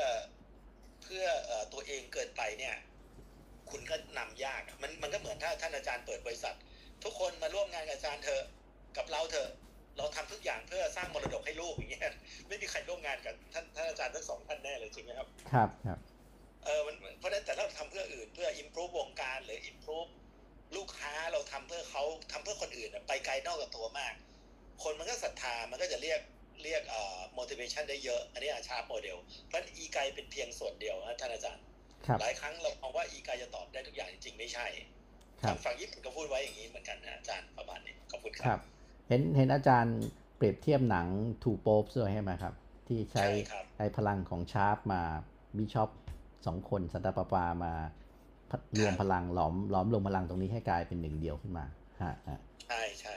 [1.03, 2.75] เพื่อเอ่อตัวเองเกินไปเนี่ย
[3.71, 6.57] คุณก็นำยากอะมันมันก็เหมือนถ้าท่านอาจารย์เปิดบริษัท
[7.05, 8.45] ทุกคนมาร่วมงานกับอาจารย์เถอะ
[8.97, 9.51] กับเราเถอะ
[9.99, 12.03] เราทำทุกอย่างเพื่อสร้างมรดกให้ลูกอย่างเงี้ย
[12.49, 15.99] ไม่มีใครร่วมงานกับท่านท่านอาจารย์ทั้งสองท่านแน่เลยจริงไหมครับครับครับ
[16.65, 20.11] เออมันเพราะฉะนั้นแต่เราทำเพื่ออื่นเพื่อ improve วงการหรือ improve
[20.77, 24.15] ลูกค้าเราทำเพื่อเขาทำเพื่อคนอื่นอะไปไกลนอกจากตัวมาก
[24.83, 26.21] คนมันก็ศรัทธามันก็จะเรียก
[26.63, 31.65] เรียกเอ่อ motivation ได้เยอะ อันนี้อาชาร์โมเดลเพราะฉะนั้นอีไกเป็นเพียงส่วนเดียวนะท่านอาจารย์
[32.07, 34.67] ครับหลายครั้งเรามองว่าอีไกจะตอบได้ทุกอย่างจริงๆไม่ใช่
[35.43, 38.61] ครับทางฝั่งญี่ปุ่นก็พูดไว้อย่างนี้เหมือนกันนะอาจารย์ประมาณนี้ขอบคุณคครัรับบ
[39.13, 39.99] เห็นเห็นอาจารย์
[40.37, 41.07] เปรียบเทียบหนัง
[41.43, 42.55] ทูโป๊ปด้วยใช่ไหมครับ
[42.87, 45.01] ที่ใช้ใช่ครับใช้พลังของชาร์ปมา
[45.57, 45.91] บิชอป
[46.47, 47.73] สองคนสันตะปาปามา
[48.51, 51.65] พะรวมพลังหลอมหลอมรวมพลังตรงนี้ให้กลายเป็นหนึ่งเดียวขึ้นมา
[52.03, 53.17] ฮะฮะใช่ใช่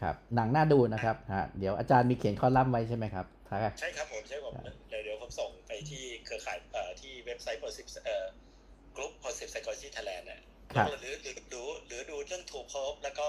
[0.00, 4.52] ครับหนังน่าดูนะครับฮะเดี๋ยวอาจารย์มีเขียนคอลัมน์ไว้ใช่ไหมครับถ้าใช่ครับผมใช่ผม
[4.88, 8.24] เดี๋ยวเดี๋ยวผมส่งไปที่เครือข่ายเอ่อที่เว็บไซต์ positive เอ่อ
[8.96, 10.40] กลุ่ม positive psychology Thailand เนี่ย
[10.76, 13.28] ครับหรือหรือดูหรือดูเรื่องทูโพบแล้วก็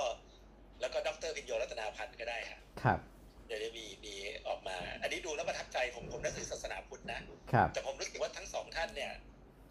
[0.81, 2.99] แล้วก็ดรพิญโยรัตนาพันธ์ก็ได้ฮะครับ
[3.47, 4.13] เดี๋ยวจะมีมี
[4.47, 7.19] ออกมา อันนี้ดูแล้วประทับใจผมผมนับถือศาสนาพุทธนะ
[7.53, 9.11] ครับแต่ผมรู้สึกว่าทั้งสองท่านเนี่ย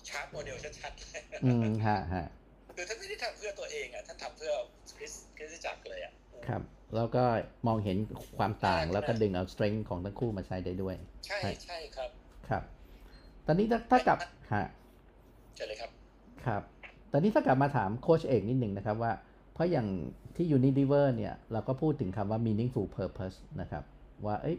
[0.08, 0.92] ชาร์ปโมเดลชัด
[1.44, 4.52] อืมฮะฮะๆคือท่านไม่ได้ทำเพื่อตัวเองอะท่านทำเพื่อ
[4.96, 6.12] คริสคริสตจักรเลยอะ
[6.46, 6.62] ครับ
[6.96, 7.24] แล้วก็
[7.66, 7.96] มองเห็น
[8.38, 10.94] ความต่างแล้วก็ดึงเอา strength ของทั้งคู่มาใช้ได้ด้วย
[11.26, 12.10] ใช่ใช่ครับ
[12.48, 12.62] ครับ
[13.46, 14.18] ตอนนี้ถ้าถ้ากลับ
[14.54, 14.64] ฮะ
[15.54, 15.90] เชิญเลยครับ
[16.46, 16.62] ครับ
[17.12, 19.12] ตอนนี้ถ้ากลับมาถามโค้ชเอกนิดหนึ่งนะครับว่า
[19.54, 19.88] เพราะอย่าง
[20.36, 23.84] ที่ Unilever เนี่ยเราก็พูดถึงคำว่า meaningful purpose นะครับ
[24.26, 24.58] ว่าเอ้ย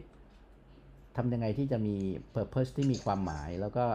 [1.16, 1.96] ทำยังไงที่จะมี
[2.36, 3.86] purpose ที่มีความหมาย แล้วก็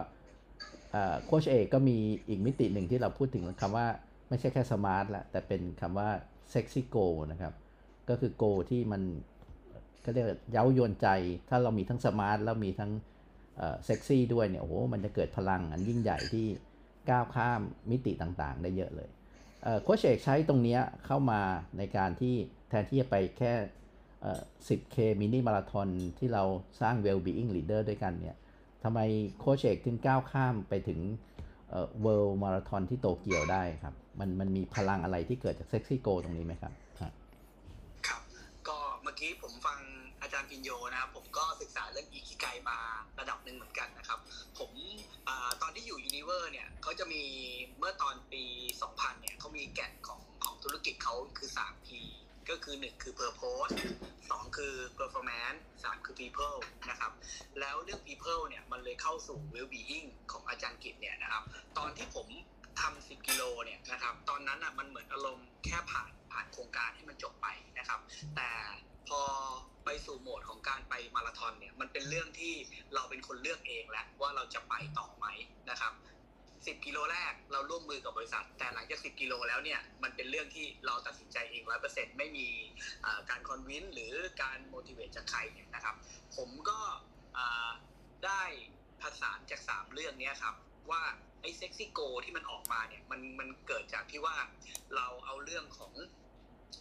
[1.26, 3.86] โค้ชเอกก็มีอีกมิติหนึ่งที่เราพูดถึงคำว่า
[4.28, 6.08] ไม่ใช่แค่ smart ละแต่เป็นคำว่า
[6.52, 7.54] sexy goal นะครับ
[8.08, 9.02] ก็คือ goal ที่มัน
[10.04, 11.08] ก็เรียกเย้ายวนใจ
[11.48, 12.90] ถ้าเรามีทั้ง smart แล้วมีทั้ง
[13.84, 16.46] เซ็กซี่ด้วยเนี่ยโอ้โหมันจะเกิดพลังอันยิ่งใหญ่ที่
[17.10, 17.60] ก้าวข้าม
[17.90, 19.10] มิติต่างๆ ได้เยอะเลย
[19.82, 21.40] โค้ชเอกใช้ตรงนี้เข้ามา
[21.78, 22.34] ในการที่
[22.68, 23.52] แทนที่จะไปแค่
[24.68, 26.44] 10K มินิมาราทอนที่เรา
[26.80, 28.36] สร้าง well-being leader ด้วยกันเนี่ย
[28.82, 29.00] ทำไม
[29.38, 31.00] โค้ชเอกถึงก้าวข้ามไปถึง
[31.70, 38.22] เอ่อ world marathon ที่โตเกียวได้ครับ มันมันมีพลังอะไรที่เกิดจาก sexy goal ตรงนี้ไหมครับ ครับ
[38.68, 39.78] ก็เมื่อกี้ผมฟัง
[40.22, 42.78] อาจารย์พินโยนะครับผมก็ศึกษาเรื่องอีคิไกมา
[43.20, 44.18] ระดับหนึ่งเหมือนกันนะครับ
[44.58, 44.70] ผม
[45.28, 45.30] อ
[45.62, 47.22] ตอนที่อยู่ยูนิเวอร์เนี่ยเขาจะมี
[47.78, 48.44] เมื่อตอนปี
[48.82, 51.88] 2000 เนี่ยเขามีแก่นของของธุรกิจเขาคือ 3P
[52.50, 53.72] ก็คือ 1 คือ Purpose
[54.10, 56.58] 2 คือ Performance 3 คือ People
[56.90, 57.12] นะครับ
[57.60, 61.42] แล้วเรื่อง People เนี่ยมันเลยเข้าสู่ Well-being ของอาจารย์กิจเนี่ยนะครับ
[61.78, 62.26] ตอนที่ผม
[62.80, 67.46] ทำ10 กิโลเนี่ยนะครับ ตอนนั้นอะมันเหมือนอารมณ์แค่ผ่านผ่านโครงการให้มันจบไป
[67.78, 68.00] นะครับ
[68.36, 68.50] แต่
[69.08, 69.22] พอ
[69.84, 72.54] ไปสู่โหมดของการไปมาราธอนเนี่ยมันเป็นเรื่องที่
[72.94, 75.26] เราเป็นคนเลือกเองแล้วว่าเราจะไปต่อไหม
[75.70, 75.92] นะครับ
[76.78, 82.46] 10กิโลแรกเราร่วมมือกับบริษัท แต่หลังจาก10กิโลแล้วเนี่ยมันเป็นเรื่องที่เราตัดสินใจเองร้อยเปอร์เซ็นต์ไม่มี
[83.30, 84.12] การคอนวินหรือ
[84.42, 85.94] การโมดิเวตจากใครเนี่ยนะครับ
[86.36, 86.80] ผมก็
[88.26, 88.42] ได้
[89.02, 90.54] ผสานจาก3เรื่องนี้ครับ
[90.90, 91.02] ว่า
[91.40, 94.36] ไอ้เซ็กซี่โกที่มันออกมาเนี่ยมันมันเกิดจากที่ว่า
[94.96, 95.92] เราเอาเรื่องของ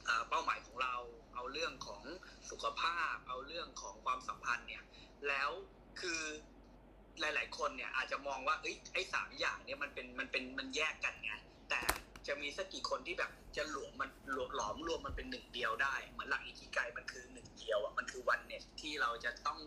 [0.07, 0.95] อเป้าหมายของเรา
[1.33, 2.03] เอาเรื่องของ
[2.49, 4.83] สุขภาพ เอาเรื่องของความสัมพันธ์เนี่ย
[5.27, 5.49] แล้ว
[5.99, 6.21] คือ
[7.19, 11.33] หลาย ๆ คนเนี่ยอาจจะมองว่าเอ้ยไอ้สามอย่างเนี่ยมันเป็นมันเป็นมันแยกกันไง
[11.69, 11.81] แต่
[12.27, 19.59] จะมีสักกี่คนที่แบบจะหลวมมันหลวมหลอมรวมมันเป็นหนึ่งเดียวได้เหมือนหลักอิทิไกมันคือหนึ่งเดียวอะมันคือวันเน็ตที่เราจะต้อง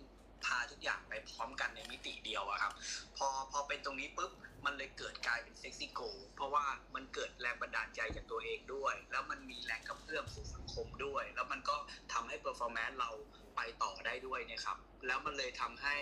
[0.46, 2.72] พาทุกอย่างไปพร้อมกันในมิติเดียวอะครับ
[3.16, 4.32] พอพอเป็นตรงนี้ปุ๊บ
[4.64, 6.00] มันเลยเกิดกลายเป็น sexy goal
[6.36, 11.76] เพราะว่ามันเกิดแรงบันดาลใจจากตัวเองด้วย แล้วมันมีแรงกระเพื่อมสู่สังคมด้วย แล้วมันก็
[12.12, 13.10] ทำให้ performance เรา
[13.56, 15.96] ไปต่อได้ด้วยเนี่ยครับ แล้วมันเลยทำให้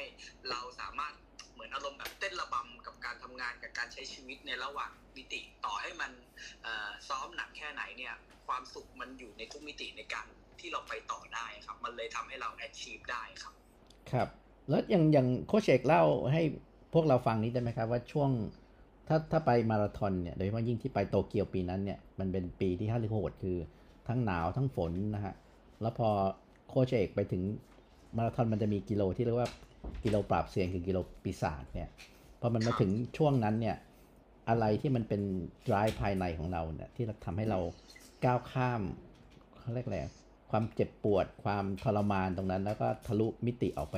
[0.51, 1.15] เราสามารถ
[1.53, 6.13] เหมือนอารมณ์แบบเต้นระบำกับการทำงานกับการใช้ชีวิตในระหว่างมิติต่อให้มัน
[7.09, 8.15] ซ้อมหนักแค่ไหนเนี่ย
[8.47, 10.27] ความสุขมันอยู่ในทุกมิติในการ
[10.61, 13.55] ที่เราไปต่อได้ครับ มันเลยทำให้เรา achieve ได้ครับ
[14.13, 14.29] ครับ
[14.69, 16.43] แล้วอย่างอย่างโคชเอกเล่าให้
[16.93, 18.31] พวกเราฟังนิดได้ไหมครับ ว่าช่วง
[19.09, 23.57] ถ้าถ้าไปมาราธอนเนี่ยโดยเฉพาะยิ่งที่ไปโตเกียวปีนั้นเนี่ยมันเป็นปีที่ฮาริโหดคือ
[24.09, 25.35] ทั้งหนาวทั้งฝนนะฮะ
[25.81, 26.09] แล้วพอ
[26.69, 27.43] โคชเอกไปถึง
[28.17, 29.51] มาราธอนมันจะมีกิโลที่เรียกว่า
[30.05, 31.89] กิโลปราบเซียนคือกิโลปีศาจเนี่ย
[32.41, 33.77] พอมันมาถึงช่วงนั้นเนี่ย
[34.49, 35.23] อะไรที่มันเป็น
[35.67, 37.59] drive ภายในของเราเนี่ยที่ทำให้เรา
[38.25, 38.83] ก้าวข้าม
[39.59, 39.99] เขาเรียกอะไร
[40.53, 43.97] ความเจ็บปวด ความทรมานตรงนั้น แล้วก็ทะลุมิติออกไป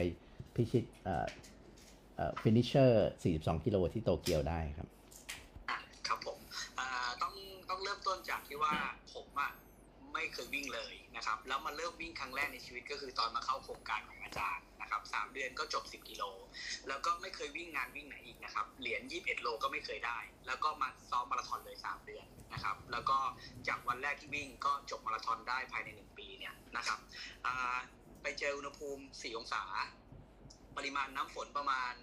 [0.55, 4.88] พิชิตเอ่อ finisher 42กิโลที่โตเกียวได้ครับ
[6.07, 6.38] ครับผม
[7.23, 7.33] ต้อง
[7.69, 8.73] ต้องเริ่มต้นจากที่ว่า
[9.14, 9.51] ผมอะ
[10.14, 16.22] ไม่เคยวิ่งเลยนะครับ แล้วมาเริ่มวิ่งครั้งแรกในชีวิตก็คือตอนมาเข้าโครงการของอาจารย์นะครับสามเดือนก็จบ 10 กิโล
[16.88, 23.18] แล้วก็ไม่เคยวิ่งงานวิ่งไหนอีกนะครับ เหรียญ 21 โลก็ไม่เคยได้ แล้วก็มาซ้อมมาราธอนเลย 3 เดือนนะครับ แล้วก็
[23.68, 26.98] จากวันแรกที่วิ่งก็จบมาราธอนได้ภายใน 1 ปีเนี่ยนะครับ
[28.22, 29.62] ไปเจออุณหภูมิ 4 องศา
[30.77, 31.94] ปริมาณน้ำฝนประมาณ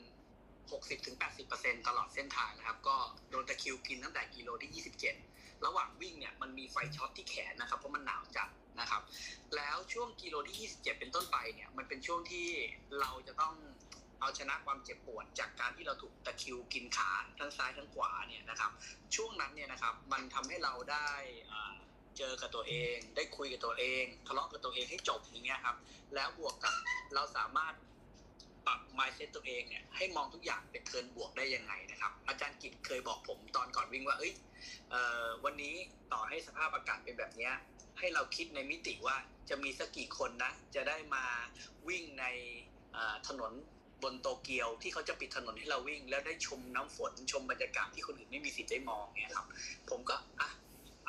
[1.09, 2.97] 60-80%ตลอดเส้นทางนะครับ ก็
[3.29, 5.30] โดนตะคิวกินตั้งแต่กิโลที่ 27
[5.65, 9.01] ระหว่างวิ่งเนี่ยมันมีไฟช็อตที่แขนนะครับเพราะมันหนาวจัดนะครับ
[9.55, 12.47] แล้วช่วงกิโลที่ 27 เป็นต้นไปเนี่ยมันเป็นช่วงที่
[12.99, 13.53] เราจะต้อง
[14.19, 18.71] เอาชนะความเจ็บปวด จากการที่เราถูกตะคิวกินขาทั้งซ้ายทั้งขวาเนี่ยนะครับ
[19.15, 21.09] ช่วงนั้นเนี่ยนะครับมันทำให้เราได้
[22.17, 25.75] เจอกับตัวเอง ได้คุยกับตัวเองทะเลาะกับตัวเองให้จบอย่างเงี้ยครับ
[26.15, 26.73] แล้วบวกกับ
[27.15, 27.73] เราสามารถ
[28.67, 34.33] ปรับ mindset ตัวเองเนี่ยให้มองทุกอย่างเป็นเทิร์นบวกได้ยังไงนะครับ อาจารย์กิจเคยบอกผมตอนก่อนวิ่งว่า เอ้ย
[34.93, 34.95] อ
[35.25, 35.75] อวันนี้
[36.11, 37.53] ต่อให้สภาพอากาศเป็นแบบเนี้ย
[37.99, 39.15] ให้เราคิดในมิติว่า
[39.49, 41.25] จะมีสักกี่คนนะ จะได้มา
[41.87, 42.25] วิ่งใน
[43.27, 43.51] ถนน
[44.03, 49.47] บนโตเกียวที่เขาจะปิดถนนให้เราวิ่ง แล้วได้ชมน้ำฝนชมบรรยากาศที่คนอื่นไม่มีสิทธิ์ได้มองเนี่ยครับ
[49.89, 50.49] ผมก็อะ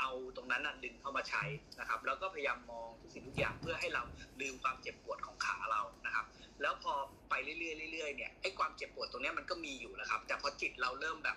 [0.02, 1.44] เอาตรงนั้นน่ะดึงเข้ามาใช้
[1.80, 4.02] นะครับ แล้วก็พยายามมองทุกสิ่งทุกอย่างเพื่อให้เรา
[4.40, 6.24] ลืมความเจ็บปวดของขาเรานะครับ
[6.62, 6.92] แล้วพอ
[7.30, 7.54] ไปเรื่
[7.86, 11.36] อยๆเรื่อยๆเนี่ยไอ้ความเจ็บปวดตรงนี้มันก็มีอยู่นะครับ แต่พอจิตเราเริ่มแบบ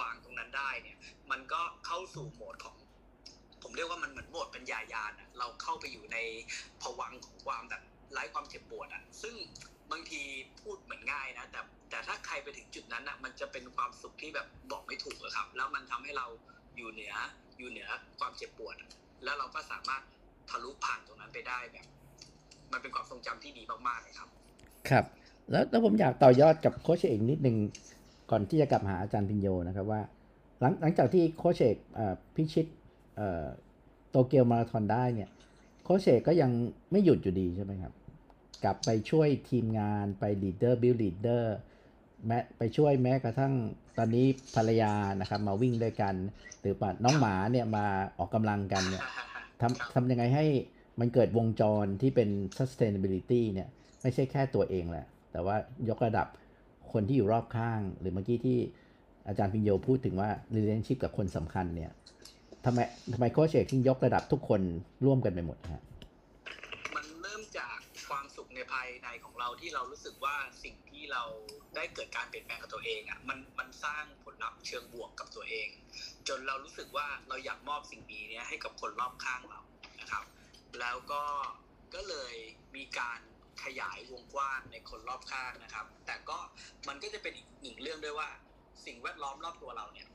[0.00, 0.96] วางตรงนั้นได้เนี่ย
[1.30, 2.76] มันก็เข้าสู่โหมดของ
[3.62, 6.18] ผมเรียกว่ามันเหมือนโหมดปัญญายาณเราเข้าไปอยู่ใน
[6.82, 9.34] ภวังของความแบบไร้ความเจ็บปวดอะ ซึ่ง
[9.90, 10.20] บางที
[10.60, 16.26] พูดเหมือนง่ายนะ แต่แต่ถ้าใครไปถึงจุดนั้นอะ มันจะเป็นความสุขที่แบบบอกไม่ถูกอะครับ แล้วมันทำให้เรา
[16.76, 17.14] อยู่เหนือ
[17.58, 17.88] อยู่เหนือ
[18.20, 18.76] ความเจ็บปวด
[19.24, 20.02] แล้วเราก็สามารถ
[20.50, 21.86] ทะลุผ่านตรงนั้นไปได้แบบ
[22.72, 24.28] มันเป็นความทรงจำที่ดีมากๆเลยครับ
[24.90, 25.04] ครับ
[25.50, 27.56] แล้วแล้วผมอยากต่อยอดกับโคชเอกนิดนึง
[28.30, 30.00] ก่อนที่จะกลับหาอาจารย์พิญโยนะครับว่า
[30.60, 32.66] หลังหลังจากที่โคชเอกเอ่อพิชิต
[34.10, 35.30] โตเกียวมาราธอนได้เนี่ย
[35.82, 36.50] โคชเอกก็ยัง
[36.90, 37.92] ไม่หยุดอยู่ดีใช่ไหมครับ
[38.64, 41.44] กลับไปช่วยทีมงานไป leader build leader
[42.26, 43.54] แม้ไปช่วยแม้กระทั่ง
[43.98, 44.26] ตอนนี้
[44.56, 46.14] ภรรยานะครับ มาวิ่งด้วยกัน
[46.60, 47.84] หรือว่าน้องหมาเนี่ยมา
[48.18, 49.04] ออกกำลังกันเนี่ย
[49.60, 50.46] ทำทำยังไงให้
[51.00, 52.28] มันเกิดวงจรที่เป็น
[52.58, 53.68] sustainability เนี่ย
[54.02, 55.56] ไม่ใช่แค่ตัวเองแหละ แต่ว่า
[55.88, 56.26] ยกระดับ
[56.92, 58.58] คนที่อยู่รอบข้าง หรือเมื่อกี้ที่
[59.28, 61.90] อาจารย์พิญโยพูดถึงว่า relationship กับคนสำคัญเนี่ย
[62.64, 62.78] ทำไม
[63.12, 64.60] ทำไมโค้ชเอกถึงยกระดับทุกคน
[65.04, 65.82] ร่วมกันไปหมดฮะ
[68.56, 71.22] ในภายในของเราที่เรารู้สึกว่าสิ่งที่เรา
[71.76, 75.68] ได้เกิดการเปลี่ยนแปลงกับตัวเองอะมันมันสร้างผลลัพธ์เชิงบวกกับตัวเอง
[76.28, 79.60] จนเรารู้สึกว่าเราอยากมอบสิ่งดีเนี้ยให้กับคนรอบข้างเรา
[80.00, 80.24] นะครับ
[80.80, 81.24] แล้วก็
[81.94, 82.34] ก็เลย
[82.76, 83.20] มีการ
[83.64, 86.38] ขยายวงกว้างในคนรอบข้างนะครับ แต่ก็
[86.88, 88.28] มันก็จะเป็นอีกหนึ่งเรื่องด้วยว่า
[88.86, 90.08] สิ่งแวดล้อมรอบตัวเราเนี่ย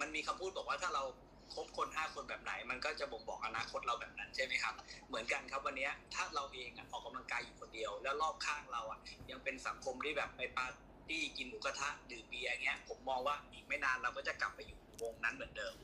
[0.00, 1.04] มันมีคำพูดบอกว่าถ้าเรา
[1.52, 4.74] คบคนห้าคนแบบไหน มันก็จะบ่งบอกอนาคตเราแบบนั้นใช่ไหมครับ
[5.08, 10.76] เหมือนกันครับวันนี้ถ้าเราเองอออกกำลังกายอยู่คนเดียว แล้วรอบข้างเราอะยังเป็นสังคมที่แบบไปปาร์
[11.08, 15.74] ตี้กินหมูกระทะดื่มเบียร์เงี้ยผมมองว่าอีกไม่นานเราก็จะกลับไปอยู่วงนั้นเหมือนเดิม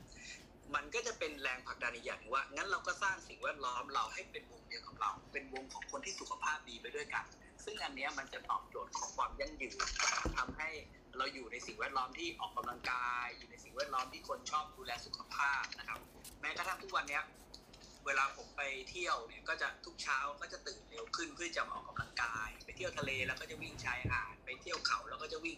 [0.75, 7.25] มันก็จะเป็นแรงผลักดันอีกอย่างหนึ่งว่างั้นเราก็สร้างสิ่งแวดล้อมเราให้เป็นวงเดียวกับเรา เป็นวงของคนที่สุขภาพดีไปด้วยกัน
[7.65, 9.77] ซึ่งอันเนี้ยมันจะตอบโจทย์ของความยั่งยืน
[10.37, 10.69] ทำให้
[11.17, 15.99] เราอยู่ในสิ่งแวดล้อมที่ออกกำลังกาย อยู่ในสิ่งแวดล้อมที่คนชอบดูแลสุขภาพนะครับ
[16.41, 17.23] แม้กระทั่งทุกวันเนี้ย
[18.05, 25.57] เวลาผมไปเที่ยวเนี่ยก็จะทุกเช้าก็จะตื่นเร็วขึ้นเพื่อจะมาออกกำลังกาย ไปเที่ยวทะเลแล้วก็จะวิ่งชายหาดไปเที่ยวเขาแล้วก็จะวิ่ง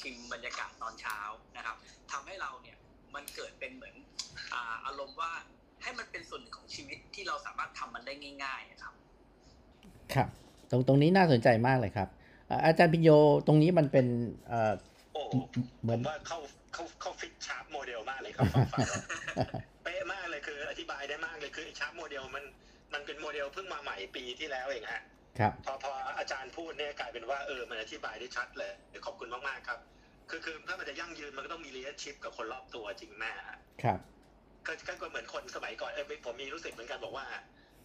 [0.00, 1.18] ชิมบรรยากาศตอนเช้า
[1.56, 1.76] นะครับ
[2.10, 2.76] ทำให้เราเนี่ย
[3.14, 3.94] มันเกิดเป็นเหมือน
[4.52, 5.32] อาอารมณ์ว่า
[5.82, 8.94] ให้มันเป็นส่วนหนึ่งของชีวิตที่เราสามารถทำมันได้ง่าย ๆ นะครับ
[10.14, 10.28] ครับ
[10.70, 12.08] ตรงตรงนี้น่าสนใจมากเลยครับ
[12.50, 13.10] อ่าอาจารย์พิญโย
[13.46, 14.06] ตรงนี้มันเป็น
[14.48, 14.72] เอ่อ
[15.14, 15.22] โอ้
[15.82, 16.38] เหมือนผมว่าเข้า
[16.74, 19.02] เข้าเข้า fit SHARP model มากเลยครับฟังฟังแล้ว
[19.84, 22.44] เป๊ะมากเลยคืออธิบายได้มากเลยคือไอ้ SHARP model มัน
[22.92, 25.02] มันเป็นโมเดลเพิ่งมาใหม่ปีที่แล้วเองฮะ
[25.38, 28.72] ครับพอพออาจารย์พูดเนี่ยกลายเป็นว่าเออมันอธิบายได้ชัดเลย
[29.06, 29.78] ขอบคุณมากๆครับ
[30.30, 33.98] คือคือถ้ามันจะยั่งยืนมันก็ต้องมี relationship กับคนรอบตัวจริงแม่ฮะครับ
[34.66, 37.26] ก็ก็ก็เหมือนคนสมัยก่อนเออผมมีรู้สึกเหมือนกันบอกว่า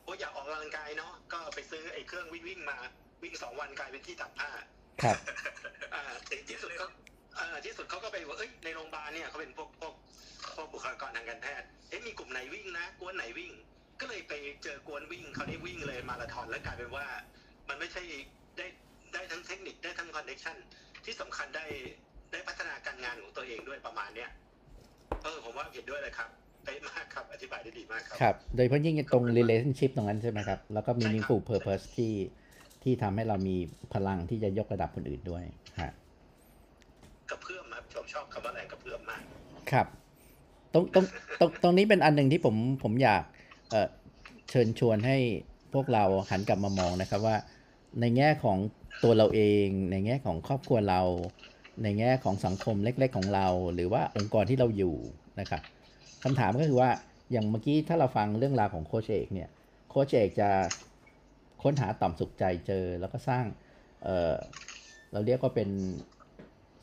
[0.03, 2.77] โอ้ยอยากออกกำลังกายเนาะก็ไปซื้อไอ้เครื่องวิ่งวิ่งมา
[3.23, 4.49] วิ่งสองวันกลายเป็นที่ตักผ้า
[5.03, 5.17] ครับ
[5.93, 6.87] อ่าแต่ที่สุดก็
[7.39, 9.93] อ่าที่สุดเขาก็ไปว่าเอ้ยในโรงพยาบาลเนี่ยเขาเป็นพวกพวก
[10.55, 13.51] พวกบุคลากรทางการแพทย์เอ๊ะมีกลุ่มไหนวิ่งนะกวนไหนวิ่ง
[13.99, 17.05] ก็เลยไปเจอกวนวิ่งเขาได้วิ่งเลยมาราธอนแล้วกลายเป็นว่า
[17.69, 18.03] มันไม่ใช่
[18.57, 18.65] ได้
[19.13, 20.55] ได้ทั้งเทคนิคได้ทั้งคอนเนคชั่น
[21.05, 21.65] ที่สำคัญได้
[22.31, 24.29] ได้พัฒนาการงานของตัวเองด้วยประมาณเนี้ย
[25.23, 26.29] เออผมว่าเห็นด้วยเลยครับ
[26.63, 32.13] เป๊ะมากครับ อธิบายได้ดีมากครับ ครับ โดยเฉพาะยิ่งตรง relationship ตรงนั้นใช่ไหมครับ แล้วก็ meaningful purpose ที่
[32.83, 33.55] ที่ทำให้เรามี
[33.93, 35.43] พลังที่จะยกระดับคนอื่นด้วย
[35.81, 35.91] ฮะ
[37.29, 39.21] กระเพื่อมครับผมชอบคำว่าแรงกระเพื่อมมาก
[39.71, 39.87] ครับ
[40.73, 41.05] ตรงตรง
[41.39, 43.23] ตรงตรงนี้เป็นอันหนึ่งที่ผมผมอยาก
[43.69, 43.87] เอ่อ
[44.49, 45.17] เชิญชวนให้
[45.73, 47.37] พวกเราหันกลับมามองนะครับว่า
[48.01, 48.57] ในแง่ของ
[49.03, 51.01] ตัวเราเอง ในแง่ของครอบครัวเรา
[51.83, 54.95] ในแง่ของสังคมเล็ก ๆ ของเรา หรือว่าองค์กรที่เราอยู่
[55.39, 55.61] นะครับ
[56.23, 56.89] คำถามก็คือว่า
[57.31, 59.49] อย่างเมื่อกี้ถ้าเราฟังเรื่องราวของโคชเอกเนี่ย
[59.89, 60.49] โคชเอกจะ
[61.63, 63.45] ค้นหาต่อมสุขใจเจอ แล้วก็สร้าง
[64.03, 64.33] เออ
[65.11, 65.69] เราเรียกว่าเป็น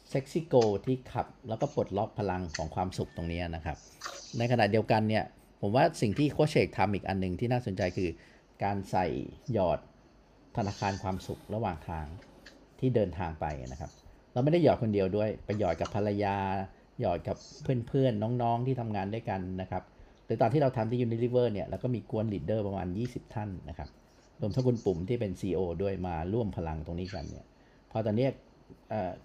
[0.08, 0.54] sexy goal
[0.86, 3.76] ที่ขับ แล้วก็ปลดล็อกพลังของความสุขตรงนี้นะครับ
[4.38, 5.24] ในขณะเดียวกันเนี่ย
[5.60, 8.10] ผมว่าสิ่งที่โค้ชเอกทำอีกอันหนึ่งที่น่าสนใจคือ
[8.64, 9.06] การใส่
[9.52, 9.78] หยอด
[10.56, 12.06] ธนาคารความสุขระหว่างทาง
[12.80, 13.90] ที่เดินทางไปนะครับ
[14.32, 16.36] เราไม่ได้หยอดคนเดียวด้วยไปหยอดกับภรรยา
[17.00, 17.36] หยอดกับ
[17.88, 19.82] เพื่อนๆ น้องๆ ที่ทำงานด้วยกันนะครับ
[20.26, 23.88] หรือตอนที่เราทำที่ Unilever เนี่ยเราก็มีก๊วน leader ประมาณ 20 ท่านนะครับ
[24.40, 27.46] รวมทั้งคุณปุ่มที่เป็น CEO ด้วยมาร่วมพลังตรงนี้กันเนี่ย
[27.90, 28.28] พอตอนนี้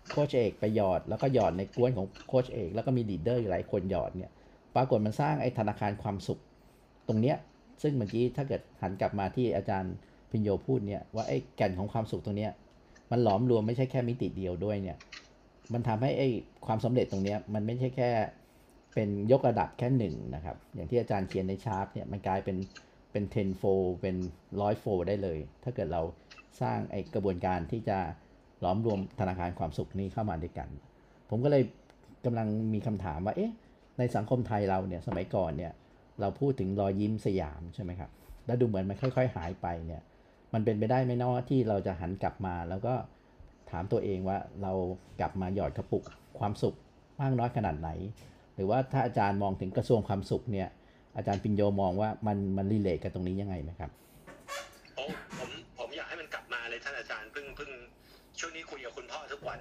[0.09, 4.31] โค้ชเอกไปหยอดแล้วก็หยอดในก๊วนของโค้ชเอกแล้วก็มี leader อยู่หลายคนหยอดเนี่ย
[4.75, 6.39] ปรากฏมันสร้างไอ้ธนาคารความสุข
[7.07, 7.37] ตรงเนี้ย
[7.81, 9.93] ซึ่งเมื่อกี้ถ้าเกิดหันกลับมาที่อาจารย์
[10.31, 12.51] พิญโยพูดเนี่ยว่าไอ้แก่นของความสุขตรงเนี้ย
[13.11, 14.97] มันหลอมรวมไม่ใช่แค่มิติเดียวด้วยเนี่ย
[15.73, 16.29] มันทำให้ไอ้
[16.65, 18.09] ความสำเร็จตรงเนี้ยมันไม่ใช่แค่
[18.93, 22.57] เป็นยกระดับแค่หนึ่งนะครับ อย่างที่อาจารย์เขียนในชาร์ตเนี่ยมันกลายเป็น
[23.11, 23.63] เป็น10โฟ
[24.01, 24.15] เป็น
[24.61, 26.01] ร้อยโฟได้เลย ถ้าเกิดเรา
[26.61, 27.97] สร้างไอ้กระบวนการที่จะ
[28.63, 30.69] ล้อมรวมธนาคารความสุขนี้เข้ามาด้วยกัน
[31.29, 31.63] ผมก็เลย
[32.25, 33.53] กำลังมีคำถามว่าเอ๊ะ
[33.97, 35.73] ในสังคมไทยเราเนี่ยสมัยก่อนเนี่ย
[36.19, 38.11] เราพูดถึงรอยยิ้มสยามใช่ไหมครับ
[38.45, 40.01] แล้วดูเหมือนมันค่อย ๆ หายไปเนี่ย
[40.53, 44.71] มันเป็นไปได้ไหมเนาะที่เราจะหันกลับมาแล้วก็ามตัวเองว่าเรา
[45.19, 46.03] กลับมาหยอดกระปุก
[46.39, 46.75] ความสุข
[47.21, 47.89] มากน้อยขนาดไหน
[48.55, 50.67] หรือว่าถ้าอาจารย์มองถึงกระทรวงความสุขเนี่ย
[51.15, 53.91] อาจารย์ปิญโยมองว่ามันมันรีเลทกันตรงนี้ยังไงไหมครับ
[54.95, 55.05] โอ้
[55.37, 57.71] ผมผมอยากให้มันกลับมาเลยท่านอาจารย์เพิ่งเพิ่ง
[58.39, 59.59] ช่วงนี้คุยกับคุณพ่อทุกวัน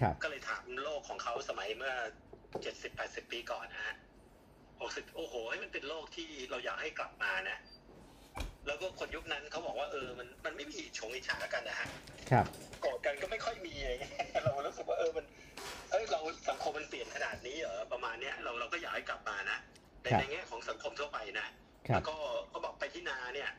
[0.00, 1.94] ครับก็เลยถามโลกของเขาสมัยเมื่อ
[2.62, 3.94] เจ็ดสิบแปดสิบปีก่อนนะฮะ
[4.80, 7.58] หกสิบโอ้โหให้มันเป็นโลกที่เราอยากให้กลับมานะ
[8.66, 11.88] แล้วก็คนยุคนั้นเขาบอกว่าเออมันมันไม่มีชงอิจฉากันนะฮะ
[12.30, 12.46] ครับ
[12.80, 15.24] โกรธกันก็ไม่ค่อยมีอะไรเงี้ยเรารู้สึกว่าเออมัน
[15.90, 19.58] เอ้ยเราสังคมมันเปลี่ยนขนาดนี้เหรอประมาณเนี้ยเราเราก็อยากให้กลับมานะ
[20.02, 21.46] ในครับในแง่ของสังคมทั่วไปนะ
[21.88, 22.16] ครัแล้บวก็
[22.48, 23.50] เขาบอกไปที่นาเนี่ย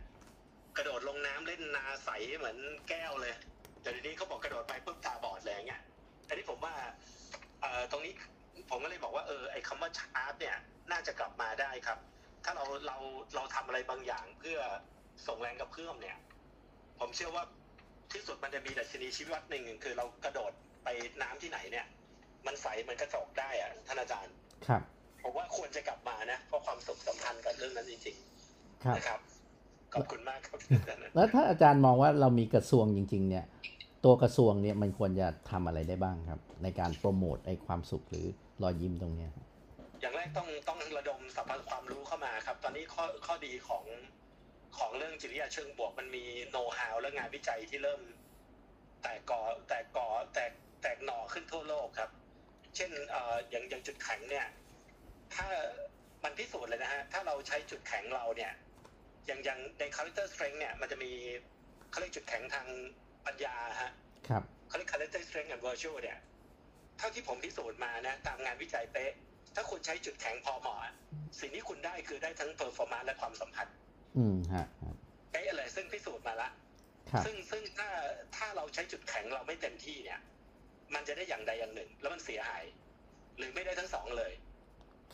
[0.77, 2.57] กระโดดลงน้ำเล่นนาใสเหมือน
[2.89, 3.33] แก้วเลย
[3.81, 5.81] แต่ทีนี้เขาบอกกระโดดไปปุ๊บตาบอดเลยอย่างเงี้ย
[6.27, 6.73] อันนี้ผมว่า
[7.61, 8.13] เอ่อตรงนี้
[8.69, 10.57] ผมก็เลยบอกว่าเออไอ้คำว่าชาร์จเนี่ย
[10.91, 11.97] น่าจะกลับมาได้ครับ
[12.45, 12.97] ถ้าเราเรา
[13.35, 14.59] เราทำอะไรบางอย่างเพื่อ
[15.27, 16.17] ส่งแรงกระเพื่อมเนี่ย
[16.99, 17.43] ผมเชื่อว่า
[18.13, 20.51] ที่สุดมันจะมีดัชนีชีวัดหนึ่งคือเรากระโดด
[20.83, 20.87] ไป
[21.21, 21.85] น้ำที่ไหนเนี่ย
[22.45, 24.33] มันใสเหมันกระจกได้อะท่านอาจารย์
[24.67, 24.81] ครับ
[25.21, 28.15] ผมว่าควรจะกลับมานะเพราะความสุขสัมพันธ์กับเรื่องนั้นจริง
[28.83, 29.19] ครับๆนะครับ
[29.93, 30.59] ขอบคุณมากครับ
[31.15, 33.45] แล้วถ้าอาจารย์มองว่าเรามีกระทรวงจริง ๆ เนี่ย
[34.05, 38.25] ตัวกระทรวงเนี่ยมันควรจะทำอะไรได้บ้างครับ ในการโปรโมทไอ้ความสุขหรือ
[38.63, 39.45] รอยยิ้มตรงเนี้ยครับ
[40.01, 43.85] อย่างแรกต้องต้องระดมสรรพความรู้เข้ามาครับ ตอนนี้ข้อข้อดีของ
[44.77, 48.01] ของเรื่องจิตวิทยาเชิงบวกมันมีโน้ตฮาวและงานวิจัยที่เริ่ม
[49.01, 52.09] แตกกอแตกกอแตกแตกหน่อขึ้นทั่วโลกครับ
[52.75, 54.47] เช่นเอ่ออย่างอย่างจุดแข็งเนี่ย
[55.35, 55.47] ถ้า
[56.23, 58.51] มันพิสูจน์เลยนะฮะ ถ้าเราใช้จุดแข็งเราเนี่ย
[59.27, 61.11] อย่างอย่างใน character strength เนี่ย มันจะมี
[61.89, 62.67] เขาเรียกจุดแข็งทาง
[63.25, 63.91] ปัญญาฮะ
[64.29, 66.17] ครับเขาเรียก character strength and virtue เนี่ย
[66.97, 69.11] เท่าที่ผมพิสูจน์มานะ ตามงานวิจัยเป๊ะ
[69.55, 70.77] ถ้าคุณใช้จุดแข็งพอเหมาะ
[71.39, 73.75] สิ่งที่คุณได้คือได้ทั้ง performance และความสัมพันธ์
[74.17, 74.95] อืมฮะครับ
[75.31, 76.49] เป๊ะเลยซึ่งพิสูจน์มาละ
[77.11, 77.89] ครับซึ่งซึ่งถ้า
[78.35, 80.19] ถ้าเราใช้จุดแข็งเราไม่เต็มที่เนี่ย
[80.93, 82.63] มันจะได้อย่างใดอย่างหนึ่ง แล้วมันเสียหาย
[83.37, 84.33] หรือไม่ได้ทั้งสองเลย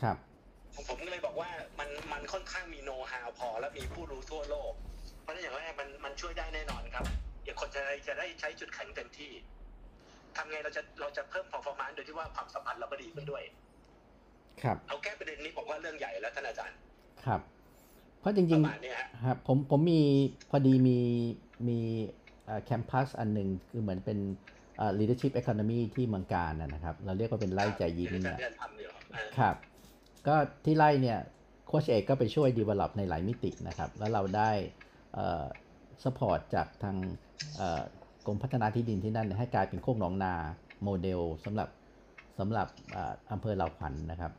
[0.01, 0.17] ครับ
[0.73, 4.73] ผมผมก็เลยบอกว่ามันมันค่อนข้างมีโน้ตฮาวพอ และมีผู้รู้ทั่วโลก
[5.21, 7.05] เพราะฉะนั้นอย่างแรกมันมันช่วยได้แน่นอนครับ
[7.43, 9.31] อย่างคนจะได้จะได้ใช้จุดแข็งเต็มที่
[10.37, 13.43] ทำไงเราจะเราจะเพิ่ม performance โดยที่ว่าความสัมพันธ์เราก็ดีขึ้นด้วย
[14.63, 16.77] ครับเอาแก้ประเด็นนี้บอกว่าเรื่องใหญ่แล้วท่านอาจารย์
[17.25, 17.41] ครับ
[18.19, 20.01] เพราะจปริงระมาณเนี้ยฮะๆครับผมผมมี
[20.49, 20.97] พอดีมี
[21.67, 21.79] มี
[22.65, 24.17] แคมปัสอันหนึ่งคือเหมือนเป็น
[24.77, 29.55] เอ่อ leadership economy ที่เมืองการนะนะครับ เราเรียกว่าเป็นไล่ใจยิ้มที่เนี่ยอาจารย์ทำอยู่เออครับ
[30.27, 31.17] ก็ที่ไล่เนี่ย
[31.67, 34.51] โคชเอกก็ไปช่วย develop ในหลายมิตินะครับ แล้วเราได้
[35.13, 35.43] เอ่อ
[36.03, 36.97] support จากทาง
[37.55, 37.81] เอ่อ
[38.25, 40.33] กรมพัฒนาที่ดินที่นั่นเนี่ยให้กลายเป็นโคกหนองนา
[40.83, 41.69] โมเดลสำหรับ
[42.39, 44.31] สำหรับเอ่ออำเภอเหล่าขวัญนะครับ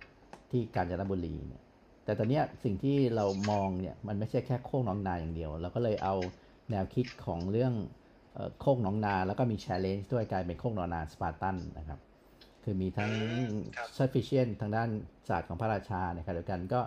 [0.50, 1.62] ที่กาญจนบุรีเนี่ย
[2.04, 6.14] แต่ตอนเนี้ยสิ่งที่เรามองเนี่ยมันไม่ใช่แค่โคกหนองนาอย่างเดียว เราก็เลยเอา
[6.70, 7.72] แนวคิดของเรื่อง
[8.34, 12.00] เอ่อโคกหนองนาแล้วก็มี challenge ด้วยกลายเป็นโคกหนองนาสปาร์ตันนะครับ
[12.64, 13.12] คือมีทั้ง
[13.76, 14.88] ครับ sufficient ทางด้าน
[15.28, 16.80] ศาสตร์ของพระราชาในขณะเดียวกันก็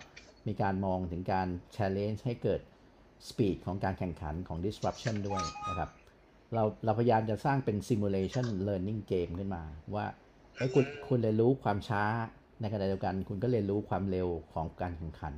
[0.48, 2.62] มีการมองถึงการ challenge ให้เกิด
[3.28, 5.90] speed ของการแข่งขันของ disruption ด้วยนะครับ
[6.54, 9.64] เราเราพยายามจะสร้างเป็น simulation learning game ขึ้นมา
[9.96, 10.06] ว่า
[10.58, 12.04] เอ้ยคุณคุณเรียนรู้ความช้า
[12.62, 15.36] ในขณะเดียวกันคุณก็เรียนรู้ความเร็วของการแข่งขัน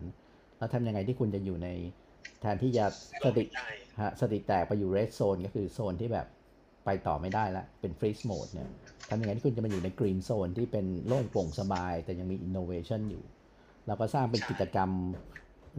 [0.57, 1.69] แล้วทำยังไงที่คุณจะอยู่ใน
[2.41, 2.85] แทนที่จะ
[3.25, 3.43] สติ
[4.01, 6.27] ฮะสติแตกไปอยู่ red zone ก็คือโซนที่แบบ
[6.85, 8.69] ไปต่อไม่ได้แล้วเป็น freeze mode เนี่ย
[9.09, 13.23] ทำยังไงที่คุณจะมาอยู่ใน green zone ที่เป็นโล่งโปร่งสบาย แต่ยังมี innovation อยู่
[13.87, 14.89] เราก็สร้างเป็นกิจกรรม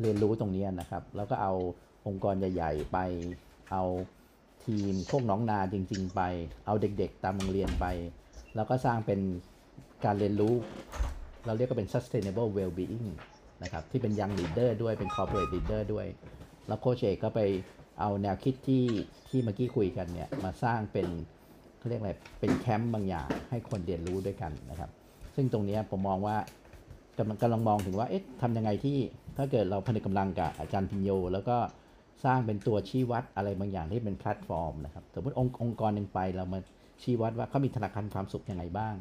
[0.01, 1.53] เรียนรู้ตรงนี้นะครับ แล้วก็เอา
[2.07, 2.99] องค์กรใหญ่ ๆ ไป
[3.71, 3.83] เอา
[4.65, 6.21] ทีมโคกน้องนาจริง ๆ ไป
[6.67, 7.87] เอาเด็กๆ ตามโรงเรียนไป
[8.55, 9.21] แล้วก็สร้างเป็น
[10.05, 10.55] การเรียนรู้
[11.47, 13.09] เราเรียกว่าเป็น sustainable well-being
[13.63, 16.07] นะครับที่เป็น young leader ด้วยเป็น corporate leader ด้วย
[16.69, 17.41] แล้วโคชเอกก็ไป
[18.01, 18.85] เอาแนวคิดที่
[19.29, 21.07] ที่เมื่อกี้คุยกันเนี่ยมาสร้างเป็น
[21.79, 24.91] เขาเรียกอะไรเป็นแคมป์บางอย่างให้คนเรียนรู้ด้วยกันนะครับ
[25.35, 26.37] ซึ่งตรงนี้ผมมองว่า
[27.19, 28.99] กำลังกำลังมองถึงว่าเอ๊ะทำยังไงที่
[29.37, 31.57] ถ้าเกิดเราผนึกกำลังกับอาจารย์พิญโย แล้วก็
[32.25, 36.61] สร้างเป็นตัวชี้วัดอะไรบางอย่างที่เป็นแพลตฟอร์มนะครับสมมติองค์องค์กรหนึ่งไปเรามา
[37.03, 38.95] ชี้วัดว่าเขามีธนาคารความสุขยังไงบ้าง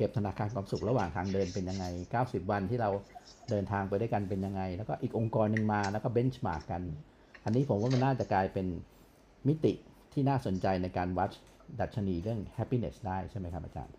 [0.00, 1.84] เก็บธนาคารความสุขระหว่างทางเดินเป็นยังไง
[2.18, 2.90] 90 วันที่เรา
[3.50, 6.82] เดินทางไปด้วยกันเป็นยังไง แล้วก็อีกองค์กรหนึ่งมาแล้วก็เบนช์มาร์กกัน
[7.44, 8.66] อันนี้ผมว่ามันน่าจะกลายเป็น
[9.48, 9.72] มิติ
[10.12, 11.30] ที่น่าสนใจในการวัด
[11.80, 13.94] ดัชนีเรื่อง happiness ได้ใช่ไหมครับอาจารย์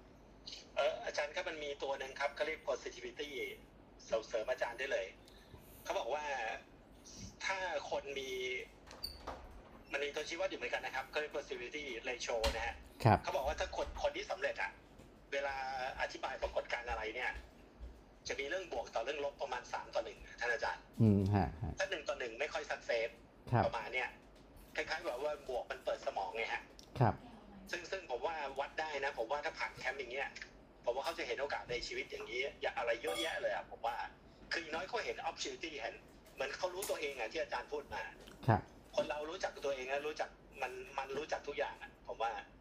[0.77, 3.29] เอออาจารย์ครับมันมีตัวหนึ่งครับเขาเรียก positivity
[4.05, 5.05] เสริมเสริมอาจารย์ได้เลย
[5.83, 6.23] เขาบอกว่า
[7.45, 7.57] ถ้า
[7.89, 8.29] คนมี
[9.91, 14.71] มันมีตัวชี้วัดอยู่เหมือนกันนะครับเขาเรียก positivity ratio นะฮะครับเขาบอกว่าถ้าคนคนที่สำเร็จอะ
[15.33, 15.55] เวลา
[16.01, 17.31] อธิบายปรากฏการณ์อะไรเนี่ย
[18.27, 23.09] จะมีเรื่องบวกต่อเรื่องลบประมาณสามต่อหนึ่งท่านอาจารย์ อืมฮะฮะถ้าหนึ่งต่อหนึ่งไม่ค่อยสักเซส
[23.51, 24.09] ครับประมาณเนี่ย
[24.75, 26.61] คล้ายๆแบบว่าบวกมันเปิดสมองไงฮะ
[26.99, 27.15] ครับ
[27.71, 30.29] ซึ่งซึ่งผมว่าวัดได้นะ ผมว่าถ้าผ่านแคมป์อย่างเงี้ย
[30.85, 33.95] ผมว่าเขาจะเห็นโอกาสในชีวิตอย่างนี้ อย่าอะไรเยอะแยะเลยอะผมว่า
[34.51, 35.95] คืออย่างน้อยเขาเห็น opportunity เห็น
[36.35, 38.03] เหมือนเขารู้ตัวเองอะที่อาจารย์พูดมา
[38.47, 38.61] ครับ
[38.95, 40.29] คนเรารู้จักตัวเองแล้วรู้จัก
[40.61, 42.31] มันมันรู้จักทุกอย่างอะผมว่า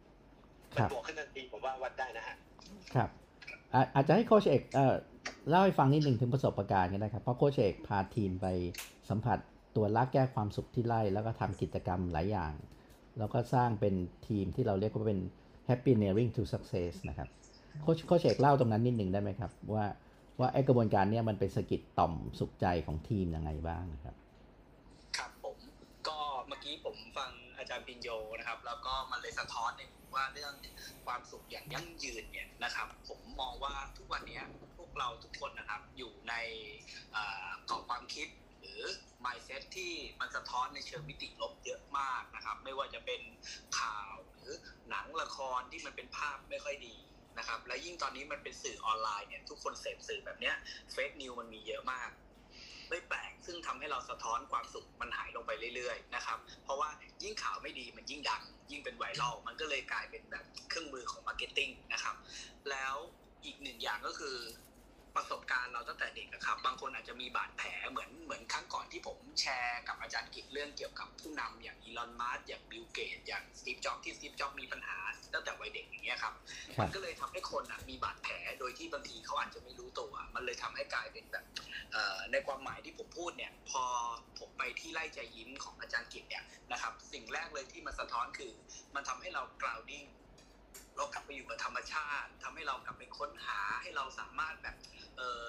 [0.75, 2.35] มันรับบวกขึ้นทันทีผมว่าวัดได้นะฮะ
[2.95, 3.09] ครับ
[3.73, 4.95] อะอาจจะให้โคชเอกเอ่อ
[5.49, 8.47] เล่าให้ฟังนิดหนึ่งถึงประสบการณ์กันนะครับเพราะโคชเอกพาทีมไป
[9.09, 9.37] สัมผัส
[9.75, 12.53] ตัวลักแก้ความสุขที่ไล่แล้วก็ทำกิจกรรมหลายอย่าง
[13.17, 13.93] แล้วก็สร้างเป็น
[14.27, 15.19] ทีมที่เราเรียกว่าเป็น
[15.69, 17.29] happy nearing to success นะครับ
[17.81, 19.85] โคชโคชเอกเล่าตรงนั้นนิดหนึ่งได้ไหมครับว่า
[20.39, 24.15] ว่าไอกระบวนการเนี้ยมันเป็นสะกิดต่อมสุขใจของทีมยังไงบ้างนะครับ
[25.17, 25.57] ครับผม
[26.07, 30.53] ก็เมื่อกี้ผมฟังอาจารย์ปิญโยนะครับ แล้วก็มันเลยสะท้อนเนี่ย ว่าเรื่อง
[31.05, 34.39] ความสุขอย่างยั่งยืนเนี่ยนะครับ ผมมองว่าทุกวันนี้
[34.77, 36.33] พวกเราทุกคนนะครับอยู่ใน
[37.69, 38.27] กรอบความคิด
[38.59, 38.81] หรือ
[39.25, 43.21] mindset ที่มันสะท้อนในเชิงมิติลบเยอะมากนะครับ ไม่ว่าจะเป็น
[43.79, 44.49] ข่าวหรือ
[44.89, 46.95] หนังละครที่มันเป็นภาพไม่ค่อยดี
[47.37, 50.55] นะครับ และยิ่งตอนนี้มันเป็นสื่อออนไลน์เนี่ยทุกคนเสพสื่อแบบเนี้ย
[50.91, 52.09] fake news มันมีเยอะมาก
[52.91, 56.89] ไม่แปลกซึ่งทำให้เราสะท้อนความสุขมันหายลงไปเรื่อยๆนะครับเพราะว่า
[57.23, 62.15] ยิ่งข่าวไม่ดีมันยิ่งดัง ยิ่งเป็นไวรัลมันก็เลยกลายเป็นแบบเครื่องมือของ marketing นะครับ
[62.69, 62.95] แล้ว
[63.45, 64.35] อีกหนึ่งอย่างก็คือ
[65.15, 74.97] ประสบการณ์เราตั้งแต่เด็กอะครับ บางคนอาจจะมีบาดแผลเหมือนเหมือนครั้งก่อนที่ผมแชร์กับอาจารย์กิจเรื่องเกี่ยวกับผู้นำอย่างอีลอนมัสก์อย่างบิลเกตอย่างสตีฟจ็อบที่สตีฟจ็อบมีปัญหา
[75.33, 76.33] ตั้งแต่วัยเด็กอย่างเงี้ยครับ
[76.75, 81.45] ครัมันก็เลยทำให้คนอะมีบาดแผลโดยที่บางทีเขาอาจจะไม่รู้ตัว มันเลยทำให้กลายเป็นแบบ
[81.91, 83.83] เอ่อในความหมายที่ผมพูดเนี่ยพอ
[84.39, 88.51] ผมไปที่ไร่ใจยิ้มของอาจารย์กิจเนี่ยนะครับสิ่งแรกเลยที่มันสะท้อนคือ
[88.95, 90.07] มันทำให้เรา grounding
[91.01, 94.75] เรากลับไปอยู่กับธรรมชาติทำให้เรากลับไปค้นหาให้เราสามารถแบบ
[95.17, 95.43] เออ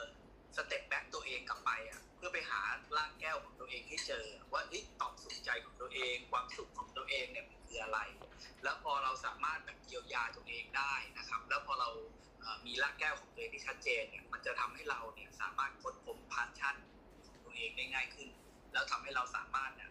[0.56, 2.60] สเต็ปแบ็กตัวเองกลับไปอะเพื่อไปหา
[2.96, 4.62] รากแก้วของตัวเองให้เจอ ว่า
[5.00, 7.98] ตอบสุขใจของตัวเอง ความสุขของตัวเองเนี่ยมันคืออะไร
[8.62, 11.90] แล้วพอเราสามารถแบบเยียวยาตัวเองได้นะครับ แล้วพอเรา
[12.66, 16.76] มีรากแก้วของตัวเองที่ชัดเจนเนี่ยมันจะทำให้เราเนี่ยสามารถค้นพบพาชั่น
[17.26, 18.28] ของตัวเองได้ง่ายขึ้น
[18.72, 19.90] แล้วทำให้เราสามารถเนี่ย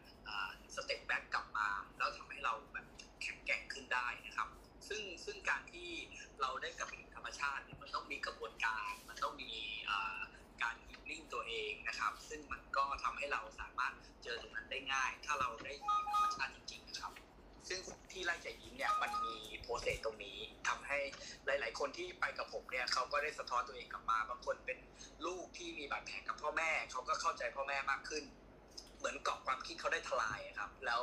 [0.75, 2.85] step back กลับมา แล้วทำให้เราแบบ
[3.21, 4.49] แข็งแกร่งขึ้นได้นะครับ
[4.89, 5.89] ซึ่งซึ่งการที่
[6.41, 9.51] เราได้กลับไปอยู่ธรรมชาติเนี่ยมันต้องมีกระบวนการ มันต้องมี
[10.61, 17.13] การ healing ตัวเองนะครับ ซึ่งมันก็ทำให้เราสามารถเจอตรงนั้นได้ง่าย ถ้าเราได้อยู่ธรรมชาติจริงๆนะครับ
[17.69, 17.79] ซึ่ง
[18.11, 20.99] ที่ไร่ใจยิ้มเนี่ยมันมี process ตรงนี้ทำให้
[21.45, 24.79] หลาย ๆ คนที่ไปกับผมเนี่ยเขาก็ได้สะท้อนตัวเองกลับมา บางคนเป็น
[25.25, 28.23] ลูกที่มีบาดแผลกับพ่อแม่ เขาก็เข้าใจพ่อแม่มากขึ้น
[28.97, 31.01] เหมือนเกาะความคิดเขาได้ทลายครับ แล้ว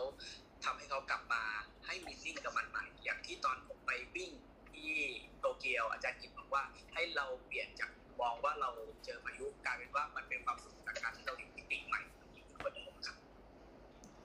[0.65, 1.43] ทำให้เขากลับมา
[1.87, 4.31] ให้มีซิ่งกับมันใหม่ อย่างที่ตอนผมไปวิ่ง
[4.73, 4.93] ที่
[5.41, 6.63] โตเกียวอาจารย์กิจบอกว่า
[6.95, 7.91] ให้เราเปลี่ยนจาก
[8.21, 8.71] มองว่าเรา
[9.05, 12.01] เจอพายุกลายเป็นว่ามันเป็นความสุขจากการที่เราเห็นมิติใหม่
[12.35, 13.17] ที่กว่าเดิมครับ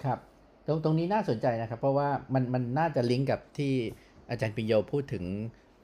[0.04, 0.20] ครับ
[0.68, 3.74] ตรงตรงนี้น่าสนใจนะครับ เพราะว่ามันมันน่าจะลิงก์กับที่
[4.30, 5.26] อาจารย์ปิญโยพูดถึง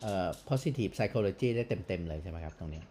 [0.01, 2.83] เอ่อ positive psychology ได้เต็ม ๆ เลยใช่ไหมครับ ตรงนี้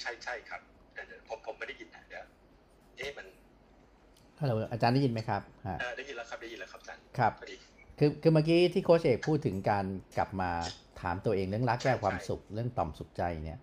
[0.00, 0.60] ใช่ใช่ครับ
[0.92, 2.24] เดี๋ยวเดี๋ยวผมผมไม่ได้ยินนะเดี๋ยว
[2.96, 3.26] เอ๊ะมัน
[4.40, 7.56] ฮัลโหลอาจารย์ได้ยินไหมครับฮะเอ่อได้ยินแล้วครับได้ยินแล้วครับอาจารย์ครับพอดี
[7.98, 9.84] คือคือเมื่อกี้ที่โค้ชเอกพูดถึงการ
[10.18, 10.50] กลับมา
[11.00, 13.58] ถามตัวเองเรื่องรักแก้ความใช่สุขเรื่องต่อมสุขใจเนี่ย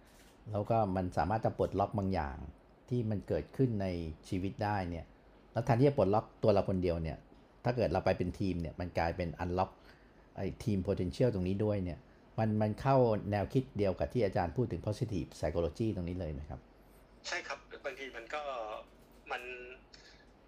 [0.52, 2.38] แล้วก็มันสามารถจะปลดล็อกบางอย่าง
[2.90, 3.88] ที่มันเกิดขึ้นใน
[4.30, 5.06] ชีวิตได้เนี่ย
[5.54, 7.18] แล้วแทนที่จะปลดล็อกตัวเราคนเดียวเนี่ย
[7.64, 9.72] ถ้าเกิดเราไปเป็นทีมเนี่ยมันกลายเป็นอันล็อก
[10.38, 12.00] ไอ้ทีม potential ตรงนี้ด้วยเนี่ย
[12.40, 12.96] มันมันเข้า
[13.32, 16.60] แนวคิดเดียวกับที่อาจารย์พูดถึง positive psychology ตรงนี้เลยไหมครับ
[17.28, 18.42] ใช่ครับบางทีมันก็
[19.32, 19.42] มัน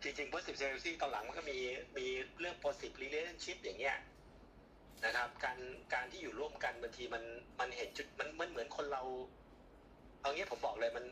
[0.04, 1.58] จริงๆ positive psychology ตอนหลังมันก็มี
[1.98, 2.06] มี
[2.40, 3.98] เรื่อง positive relationship อย่างเงี้ย
[5.06, 5.58] นะครับ การ
[5.94, 7.24] การที่อยู่ร่วมกันบางทีมัน
[7.60, 9.04] มันเห็นจุดมันมันเหมือนคนเรา
[10.22, 11.06] เอางี้ผมบอกเลยมัน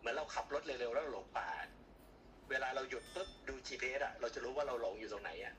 [0.00, 1.48] เหมือนเราขับรถเร็วๆแล้วหลงป่า
[2.50, 5.54] เวลาเราหยุดปุ๊บดู GPS อะเราจะรู้ว่าเราหลงอยู่ตรงไหนอะ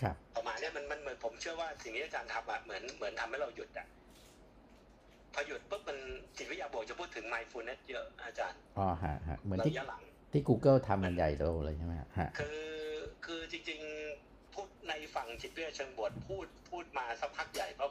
[0.00, 3.86] ครับประมาณเนี้ยมันมันเหมือนผมเชื่อว่าสิ่งที่อาจารย์ทำอะเหมือนเหมือนทำให้เราหยุดอะ
[5.34, 5.98] พอหยุดปุ๊บมัน
[6.36, 10.02] จิตวิทยาบวกจะพูดถึง mindfulness เยอะอาจารย์อ๋อฮะฮะเหมือนระที่ยะหลัง
[10.34, 12.64] ที่ Google ทำมันใหญ่โตเลยใช่ไหมฮะฮะคือ
[13.24, 17.90] คือจริงๆพูดในฝั่งจิตวิทยาเชิงบวชพูดพูดมาสักพักใหญ่เพราะ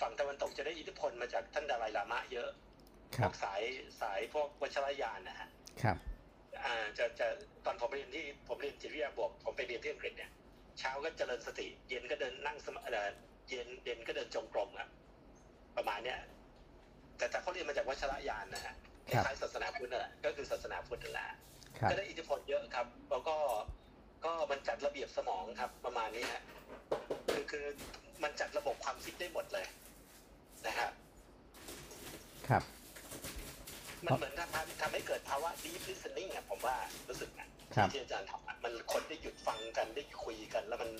[0.00, 2.48] ฝั่งตะวันตกจะได้อิทธิพลมาจากท่านดาไลลามะเยอะ
[3.16, 3.62] คพรัวบกสาย
[4.00, 5.48] สายพวกวัชรยานนะฮะ
[5.82, 5.96] ครับ
[6.64, 7.26] อ่าจะจะ
[7.64, 10.30] ตอนผมเรียนที่ผมเรียนจิตวิทยาบวกผมไปเรียนที่อังกฤษเนี่ย
[10.78, 13.10] เช้าก็เจริญสติ เย็นก็เดินนั่งสมาเอ่อ
[13.48, 14.88] เย็นเย็นก็เดินจงกรมอะ
[15.76, 16.18] ประมาณเนี้ย
[17.16, 18.74] แต่แต่เขาเรียนมาจากวัชรยานนะฮะ
[19.10, 21.38] คครับล้ายๆศาสนาพุทธนั่นแหละก็คือศาสนาพุทธนั่นแหละครับ
[21.90, 23.36] ก็ได้อิทธิพลเยอะครับ แล้วก็
[24.24, 26.42] ก็มันจัดระเบียบสมองครับ ประมาณนี้ฮะ
[27.32, 27.64] คือคือ
[28.22, 29.66] มันจัดระบบความคิดได้หมดเลย
[30.66, 30.88] นะฮะ
[32.48, 32.62] ครับ
[34.04, 36.76] มันเหมือนทำทำให้เกิดภาวะ deep listening อะผมว่า
[37.08, 40.90] รู้สึกนะครับที่อาจารย์ทำอะมันคนได้หยุดฟังกันได้คุยกัน แล้วมัน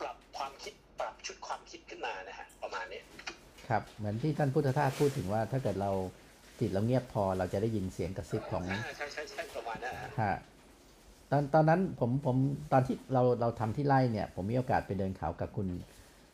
[0.00, 3.00] ปรับความคิดปรับชุดความคิดขึ้นมานะฮะประมาณนี้
[3.68, 5.90] ครับ เหมือนที่ท่านพุทธทาสพูดถึงว่าถ้าเกิดเรา
[6.58, 10.26] จิตเราเงียบพอเราจะได้ยินเสียงกระซิบของอ่าใช่ใช่ใช่ประมาณนั้นฮะฮะ
[11.30, 12.36] ตอนตอนนั้นผมผม
[12.70, 15.68] ตอนที่เราเราทำที่ไร่เนี่ย ผมมีโอกาสไปเดินเขากับคุณ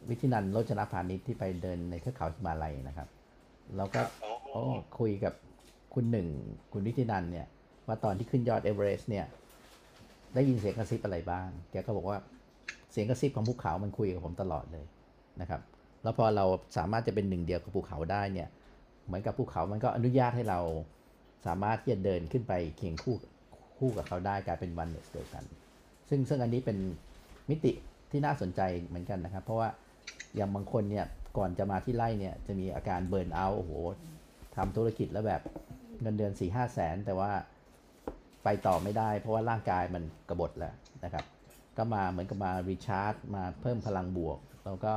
[0.08, 3.08] วิทินันท์โรจนพานิชที่ไปเดินในเทือกเขาหิมาลัยนะครับ
[3.74, 4.58] เราคก็รับอ๋อโอ้
[4.92, 5.32] คุยกับ
[5.92, 6.28] คุณหนึ่ง
[6.70, 7.44] คุณวิทินันท์เนี่ย
[7.88, 9.22] ว่าตอนที่ขึ้นยอดเอเวอเรสต์เนี่ย
[10.34, 12.18] ได้ยินเสียงกระซิบอะไรบ้าง แกก็บอกว่า
[12.90, 14.84] เสียงกระซิบของภูเขามันคุยกับผมตลอดเลย
[15.40, 15.60] นะครับ
[16.02, 16.42] แล้วพอเรา
[16.76, 18.46] สามารถจะเป็นหนึ่งเดียวกับภูเขาได้เนี่ย
[19.06, 20.60] เหมือนกับภูเขามันก็อนุญาตให้เรา
[21.46, 23.16] สามารถที่จะเดินขึ้นไปเคียงคู่
[23.78, 25.44] คู่กับเขาได้กลายเป็นวันเดียวกัน
[26.08, 26.78] ซึ่งซึ่งอันนี้เป็น
[27.50, 27.72] มิติ
[28.10, 29.68] ที่น่าสนใจเหมือนกันนะครับ เพราะว่า
[30.36, 31.06] อย่างบางคนเนี่ย
[31.38, 33.72] ก่อนจะมาที่ไร่เนี่ยจะมีอาการเบิร์นเอาโอ้โห
[34.56, 35.42] ทำธุรกิจแล้วแบบ
[36.02, 37.30] เงินเดือน4ี่ห้าแสน แต่ว่า
[38.44, 40.74] ไปต่อไม่ได้ เพราะว่าร่างกายมันกระบฏแล้ว
[41.04, 41.24] นะครับ
[41.76, 44.94] ก็มาเหมือนกับมารีชาร์จมาเพิ่มพลังบวก แล้วก็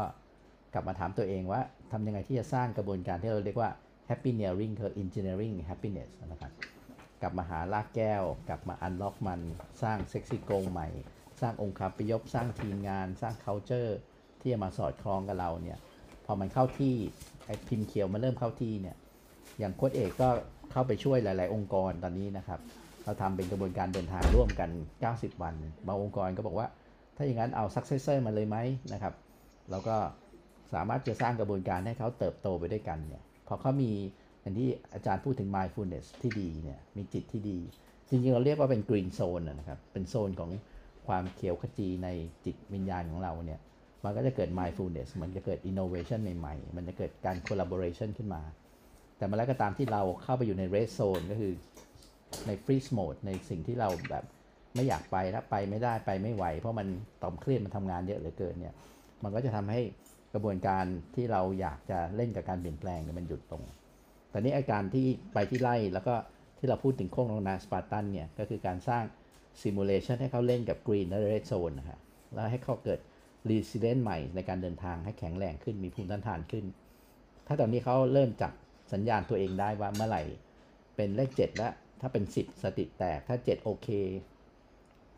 [0.73, 3.69] กลับมาถามตัวเองว่าทำยังไงที่จะสร้างกระบวนการที่เราเรียกว่า
[4.09, 6.51] happy nearing คือ engineering happiness นะครับ
[7.21, 9.41] กลับมาหารากแก้ว กลับมาอันล็อกมัน
[9.81, 10.87] สร้างเซ็กซี่โกงใหม่
[11.41, 13.91] สร้างองค์คาพยพ สร้างทีมงาน สร้าง culture
[14.39, 15.77] ที่จะมาสอดคล้องกับเราเนี่ย
[16.25, 16.95] พอมันเข้าที่
[17.45, 18.95] ไอ้พิมพ์เขียวมันเริ่มเข้าที่เนี่ย
[19.59, 20.29] อย่างโค้ดเอกก็
[20.71, 22.59] เข้าไปช่วยหลาย ๆ องค์กรตอนนี้นะครับ
[23.03, 24.69] เราทำเป็นกระบวนการเดินทางร่วมกัน
[25.05, 25.53] 90 วัน
[25.87, 26.67] บางองค์กรก็บอกว่า
[27.15, 28.57] ถ้าอย่างนั้นเอา successor มาเลยไหม
[28.93, 29.13] นะครับ
[29.71, 29.95] แล้วก็
[30.73, 33.91] สามารถจะสร้างกระบวนการให้เขาเติบโตไปด้วยกันเนี่ย พอเขามี
[34.41, 37.59] อย่างที่อาจารย์พูดถึง mindfulness ที่ดีเนี่ยมีจิตที่ดี
[38.09, 40.49] จริงๆ เราเรียกว่าเป็น green zone นะครับ เป็นโซนของ
[41.07, 42.09] ความเขียวขจีใน
[42.45, 43.59] จิตวิญญาณของเราเนี่ย
[44.03, 48.41] มันก็จะเกิด mindfulness มันจะเกิด innovation ใหม่ๆ มันจะเกิดการ collaboration ขึ้นมา
[49.17, 51.53] แต่เมื่อไรก็ตามที่เราเข้าไปอยู่ใน red zone ก็คือ
[52.47, 54.23] ใน freeze mode ในสิ่งที่เราแบบ
[54.75, 56.87] ไม่อยากไปแล้วไปไม่ได้ไปไม่ไหว เพราะมัน
[57.21, 58.73] ต่อมเครียดมันทำงานเยอะเหลือเกินเนี่ย
[59.23, 59.81] มันก็จะทำให้
[60.33, 63.61] กระบวนการที่เราอยากจะเล่นกับการเปลี่ยนแปลงเนี่ยมันหยุดลง
[64.29, 66.13] แต่นี้อาการที่ไปที่ไร่แล้วก็
[66.57, 69.03] ที่เราพูดถึงโค้งลงนาสปาร์ตันเนี่ยก็คือการสร้าง
[69.61, 71.99] simulation ให้เขาเล่นกับ green และ red zone นะฮะ
[72.33, 72.99] แล้วให้เขาเกิด
[73.49, 76.65] resilience ใหม่ในการเดินทางให้แข็งแรงขึ้นมีภูมิต้านทานขึ้น
[77.47, 78.51] ถ้าตอนนี้เขาเริ่มจับ
[78.93, 80.23] สัญญาณตัวเองได้ว่าเมื่อไหร่
[80.95, 83.87] เป็นเลข7แล้วถ้าเป็น 10 สติแตก ถ้า 7 โอเค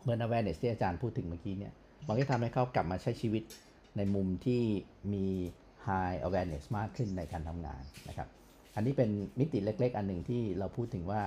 [0.02, 1.72] เหมือน awareness ที่อาจารย์พูดถึงเมื่อกี้เนี่ย
[2.08, 3.42] มันก็ทำให้เขากลับมาใช้ชีวิต
[3.96, 4.62] ในมุมที่
[5.12, 5.26] มี
[5.86, 8.28] high awareness มากขึ้นในการทำงานนะครับ
[8.74, 11.20] อันนี้เป็นมิติเล็กๆ อันหนึ่งที่เราพูดถึงว่า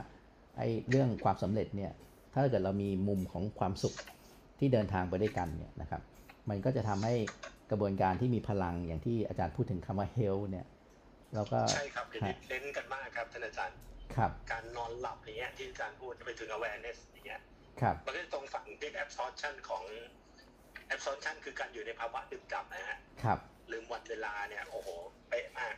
[0.57, 1.91] ไอ้เรื่องความสำเร็จเนี่ย
[2.33, 3.95] ถ้าเกิดเรามีมุมของความสุข
[4.59, 6.01] ที่เดินทางไปด้วยกันเนี่ยนะครับ
[6.49, 7.15] มันก็จะทำให้
[7.71, 10.65] กระบวนการที่มีพลังอย่างที่อาจารย์พูดถึงคำว่า health เนี่ย
[11.33, 13.77] เราก็ใช่ครับเดี๋ยวนี้เน้นกันมากครับท่านอาจารย์
[14.15, 17.41] ครับการนอนหลับอย่างเงี้ยที่อาจารย์พูดจะไปถึง awareness อย่างเงี้ย
[17.81, 19.83] ครับมันก็จะตรงฝั่งที่ absorption ของ
[20.93, 23.39] absorption คือการอยู่ในภาวะดื่มด่ำนะฮะครับ
[23.71, 24.87] ลืมวันเวลาเนี่ยโอ้โห
[25.29, 25.75] เป๊ะมาก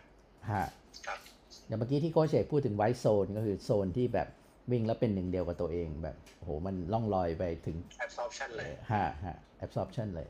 [0.52, 0.66] ฮะ
[1.08, 1.20] ครับ
[1.68, 4.28] อย่างเมื่อกี้ที่โค้ชเอกพูดถึงไวท์โซนก็คือโซนที่แบบ
[4.72, 10.28] วิ่งแล้วเป็นหนึ่งเดียวกับตัวเองแบบโอ้โหมันล่องลอยไปถึง absorption เลยฮะฮะ absorption เลย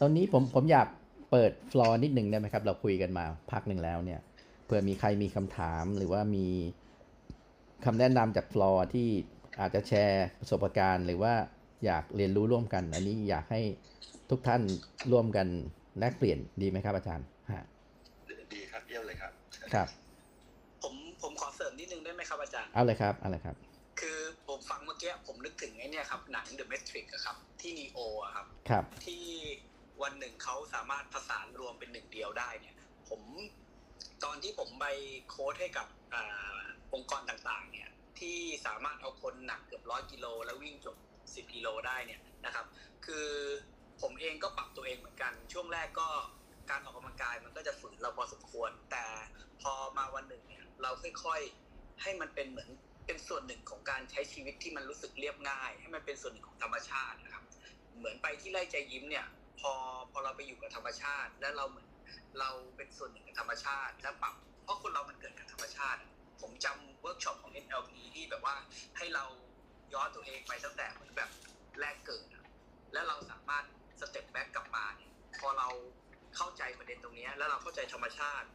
[0.00, 0.88] ตอนนี้ผมผมอยาก
[1.30, 4.20] เปิดฟลอร์นิดหนึ่งได้ไหมครับ เราคุยกันมาพักหนึ่งแล้วเนี่ย
[4.64, 6.46] เผื่อมีใครมีคำถามหรือว่ามี
[7.84, 9.08] คำแนะนำจากฟลอร์ที่
[9.60, 11.34] อาจจะแชร์ประสบการณ์ หรือว่า
[11.84, 13.60] อยากเรียนรู้ร่วมกัน อันนี้อยากให้
[14.30, 14.62] ทุกท่าน
[15.12, 15.46] ร่วมกัน
[15.98, 17.66] แลกเปลี่ยนดีไหมครับอาจารย์ฮะ
[18.54, 19.32] ดีครับเยี่ยมเลยครับ
[19.74, 19.88] ครับ
[20.82, 23.56] ผมผมขอเสริมนิดนึงได้ไหมครับอาจารย์เอาเลยครับเอาเลยครับ
[24.00, 24.18] คือ
[24.48, 29.24] ผมฟังเมื่อกี้ผมนึกถึงไอ้เนี่ยครับหนัง The Matrix อะครับ ที่นีโออะครับครับ ที่
[30.02, 32.76] วันหนึ่งเขาสามารถผสานรวมเป็นหนึ่งเดียวได้เนี่ย
[33.08, 33.20] ผม
[34.24, 34.86] ตอนที่ผมไป
[35.28, 36.22] โค้ดให้กับอา
[36.94, 40.96] องค์กรต่างๆ เนี่ย ที่สามารถเอาคนหนักเกือบร้อยกิโลแล้ววิ่งจบ
[41.34, 42.66] สิบกิโลได้เนี่ยนะครับ
[43.06, 43.28] คือ
[44.00, 46.08] ผมเองก็ปรับตัวเองเหมือนกัน ช่วงแรกก็
[46.70, 49.04] การออกกำลังกายมันก็จะฝืนเราพอสมควร แต่
[49.62, 50.90] พอมาวันหนึ่งเนี่ยเรา
[51.24, 52.70] ค่อยๆให้มันเป็นเหมือน
[53.06, 57.44] เป็นส่วนหนึ่งของการใช้ชีวิตที่มันรู้สึกเรียบง่าย ให้มันเป็นส่วนหนึ่งของธรรมชาตินะครับ
[57.96, 59.26] เหมือนไปที่ไร่ใจยิ้มเนี่ย
[59.60, 59.72] พอ
[60.12, 61.88] พอเราไปอยู่กับธรรมชาติ แล้วเราเหมือน
[62.38, 66.00] เราเป็นส่วนหนึ่งของธรรมชาติ แล้วปรับเพราะคนเรามันเกิดกับธรรมชาติ
[66.40, 68.56] ผมจำเวิร์กช็อปของ NLP ที่แบบว่า
[68.96, 69.24] ให้เรา
[69.94, 71.30] ย้อนตัวเองไปตั้งแต่เหมือนแบบ
[71.80, 72.26] แรกเกิด
[72.92, 73.64] แล้วเราสามารถ
[74.00, 74.84] step back กลับมา
[75.40, 75.68] พอเรา
[76.36, 78.48] เข้าใจประเด็นตรงนี้แล้วเราเข้าใจธรรมชาติ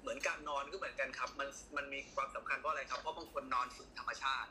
[0.00, 4.50] เหมือนการนอนก็เหมือนกันครับ มันมันมีความสำคัญเพราะอะไรครับเพราะบางคนนอนฝืนธรรมชาติ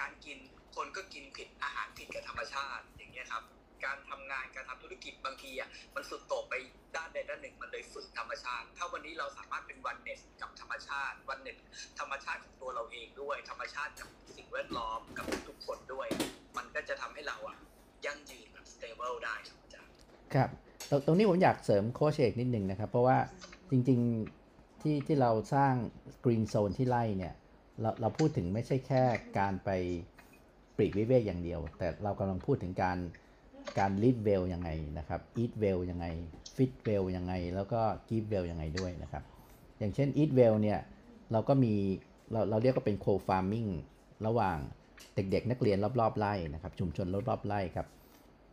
[0.00, 0.38] การกิน
[0.76, 3.44] คนก็กินผิดอาหารผิดกับธรรมชาติอย่างเงี้ยครับ
[3.84, 6.54] การทำงานการทำธุรกิจบางทีอะมันสุดโต่งไป
[6.96, 11.56] ด้านใดด้านหนึ่งมันเลยฝืนธรรมชาติ ถ้าวันนี้เราสามารถเป็นวันเนสกับธรรมชาติวันเนส
[11.98, 16.08] ธรรมชาติของตัวเราเองด้วย ธรรมชาติกับสิ่งแวดล้อมกับทุกคนด้วย
[16.56, 17.56] มันก็จะทำให้เราอะ
[18.06, 19.92] ยั่งยืนแบบ stableได้ครับอาจารย์
[20.34, 20.48] ครับ
[21.06, 23.18] ตรงนี้ผมอยากเสริมโค้ชเอกนิดนึงนะครับ เพราะว่า
[23.70, 25.74] จริงๆที่ที่เราสร้าง
[26.24, 27.34] green zone ที่ไร่เนี่ย
[27.80, 29.02] เราเราพูดถึงไม่ใช่แค่
[29.38, 29.70] การไป
[30.76, 32.98] ปลีกวิเวกอย่างเดียว แต่เรากำลังพูดถึงการ
[33.78, 36.06] การ live well ยังไงนะครับ eat well ยังไง
[36.56, 39.22] fit well ยังไง แล้วก็ give well ยังไงด้วยนะครับ
[39.78, 40.78] อย่างเช่น eat well เนี่ย
[41.32, 41.74] เราก็มี
[42.32, 43.70] เราเราเรียกว่าเป็น co farming
[44.26, 44.58] ระหว่าง
[45.14, 47.86] เด็กๆ นักเรียนรอบๆไร่นะครับ ชุมชนรอบๆไร่ครับ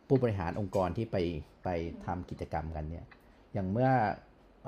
[0.08, 1.16] ผู้บริหารองค์กรที่ไป
[1.64, 1.68] ไป
[2.06, 3.04] ทำกิจกรรมกันเนี่ย
[3.54, 3.90] อย่างเมื่อ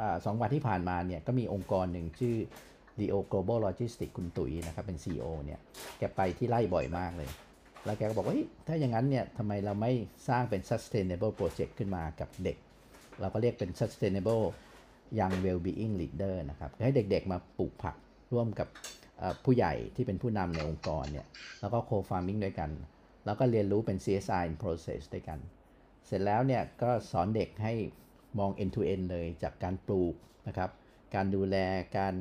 [0.00, 2.36] อสองวันที่ผ่านมาเนี่ยก็มีองค์กรหนึ่งชื่อ
[3.00, 5.60] Leo Global Logistics คุณตุ๋ยนะครับเป็น CEO เนี่ย
[5.98, 7.28] แกไปที่ไร่บ่อยมากเลย
[7.86, 9.92] แล้วแกก็บอกว่าถ้าอย่างนั้นเนี่ยทำไมเราไม่
[10.28, 12.56] สร้างเป็น sustainable project ขึ้นมากับเด็ก
[13.20, 14.44] เราก็เรียกเป็น sustainable
[15.18, 17.96] young well-being leader นะครับให้เด็กๆมาปลูกผัก
[18.32, 18.68] ร่วมกับ
[19.44, 21.26] ผู้ใหญ่ที่เป็นผู้นำในองค์กรเนี่ย
[21.60, 22.70] แล้วก็ co-farming ด้วยกัน
[23.24, 25.38] แล้วก็เรียนรู้เป็น CSR in process ด้วยกัน
[26.06, 27.74] เสร็จแล้วเนี่ยก็สอนเด็กให้
[28.38, 30.14] มอง end to end เลยจากการปลูก
[30.48, 30.70] นะครับ
[31.14, 31.56] การดูแล
[31.98, 32.14] การ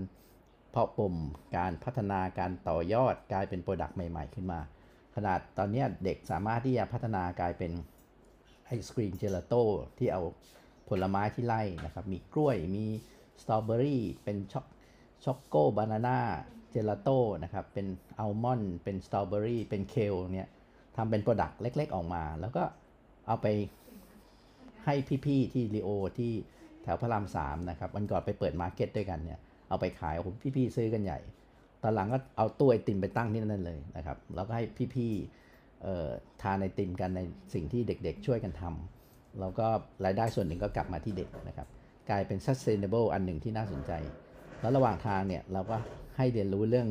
[0.72, 1.16] เพาะบ่ม
[1.58, 4.60] การพัฒนาการต่อยอดกลายเป็น product ใหม่ ๆ ขึ้นมา
[5.16, 7.72] ขนาดตอนนี้เด็กสามารถที่จะพัฒนากลายเป็น
[8.66, 9.62] ไอศครีมเจลาโต้
[9.98, 10.22] ที่เอา
[10.90, 12.86] ผลไม้ที่ไร่นะครับ มีกล้วยมี
[13.42, 14.66] สตรอเบอรี่เป็นช็อก
[15.24, 17.88] choco banana gelato นะครับ เป็น
[18.20, 20.48] อัลมอนด์เป็นสตรอเบอรี่เป็น kale เนี่ย
[20.96, 22.64] ทำเป็น product เล็ก ๆ ออกมา แล้วก็
[23.28, 23.48] เอาไป
[24.86, 24.96] ให้
[25.26, 26.32] พี่ ๆ ที่รีโอที่
[26.84, 29.40] แถวพระรามสามนะครับ วันก่อนไปเปิด market ด้วยกันเนี่ย
[29.70, 31.20] เอาไปขายโอ้โหพี่ ๆ ซื้อกันใหญ่
[31.88, 34.64] ตอนหลังก็เอาตู้ไอติมไปตั้งที่นั่นเลยนะครับ แล้วก็ให้
[34.96, 37.22] พี่ๆทานไอติมกันใน
[37.54, 39.68] สิ่งที่เด็กๆช่วยกันทำแล้วก็
[40.06, 41.68] รายได้ส่วนหนึ่งก็กลับมาที่เด็กนะครับ
[42.10, 43.92] กลายเป็น sustainable อันหนึ่งที่น่าสนใจ
[44.62, 45.78] แล้วระหว่างทางเนี่ยเราก็
[46.18, 46.88] ให้เรียนรู้เรื่อง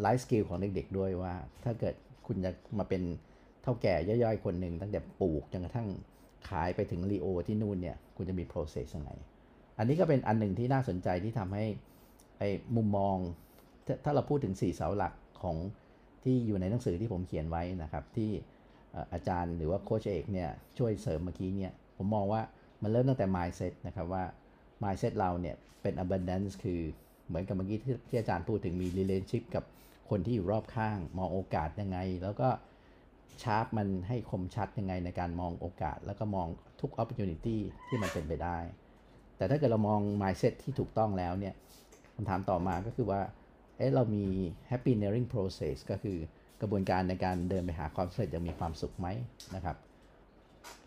[0.00, 1.34] life skill ของเด็กๆ ด้วยว่า
[1.64, 1.94] ถ้าเกิด
[2.26, 3.02] คุณจะมาเป็น
[3.62, 5.88] เถ้าแก่ย่อยๆ คนหนึ่งตั้งแต่ปลูกจนกระทั่ง
[6.48, 9.10] ขายไปถึงรีโอที่นู่นเนี่ยคุณจะมี process ยังไง
[9.78, 11.64] อันนี้ก็เป็นอันหนึ่งที่น่าสนใจที่ทำให้
[12.38, 13.16] ไอ้มุมมอง
[14.04, 15.12] ถ้าเราพูดถึง 4 เสาหลัก
[15.42, 15.56] ของ
[16.24, 18.30] ที่อยู่ในหนังสือที่ผมเขียนไว้นะครับ ที่
[19.12, 22.42] อาจารย์หรือว่าโค้ชเอกเนี่ยช่วยเสริมเมื่อกี้เนี่ยผมมองว่า
[22.82, 24.24] มันเริ่มตั้งแต่ mindset นะครับว่า
[24.82, 26.80] mindset เราเนี่ยเป็น abundance คือ
[27.26, 29.64] เหมือนกับเมื่อกี้ที่ที่อาจารย์พูดถึงมี relationship กับ
[30.10, 32.48] คนที่อยู่รอบข้าง มองโอกาสยังไง แล้วก็
[33.42, 36.48] ชาร์ปมันให้คมชัดยังไงในการมองโอกาส แล้วก็มอง
[36.80, 37.56] ทุก opportunity
[37.88, 38.58] ที่มันเป็นไปได้
[39.36, 41.54] แต่ถ้าเกิดเรามอง mindset ที่ถูกต้องแล้วเนี่ย
[42.14, 43.20] คำถามต่อมาก็คือว่า
[43.76, 44.24] เอ๊ะเรามี
[44.70, 46.18] happy nearing process ก็คือ
[46.60, 49.08] กระบวนการในการเดินไปหาความสำเร็จย่างมีความสุขไหม
[49.54, 49.76] นะครับ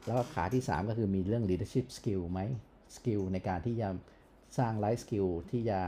[0.05, 2.39] แล้วขาที่ 3 ก็คือมีเรื่อง leadership skill ไหม
[2.95, 3.87] skill ในการที่จะ
[4.57, 5.79] สร้าง life skill ที่จะ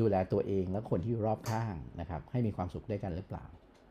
[0.00, 3.44] ดูแลตัวเองและคนที่อยู่รอบข้างนะครับ ให้มีความสุขด้วยกันหรือเปล่า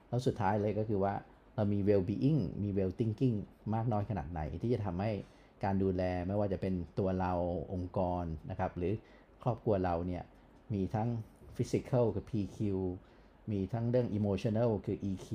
[0.10, 1.14] แล้วสุดท้ายเลยก็คือว่า
[1.56, 3.38] เรามี well being มี well thinking
[3.74, 5.12] มากน้อยขนาดไหน ที่จะทำให้
[5.64, 7.34] การดูแลไม่ว่าจะเป็นตัวเรา
[7.74, 8.94] องค์กรนะครับ หรือ
[9.44, 10.24] ครอบครัวเราเนี่ย
[10.74, 11.10] มีทั้ง
[11.58, 12.60] physical คือ PQ
[13.52, 15.28] มีทั้งเรื่อง emotional คือ EQ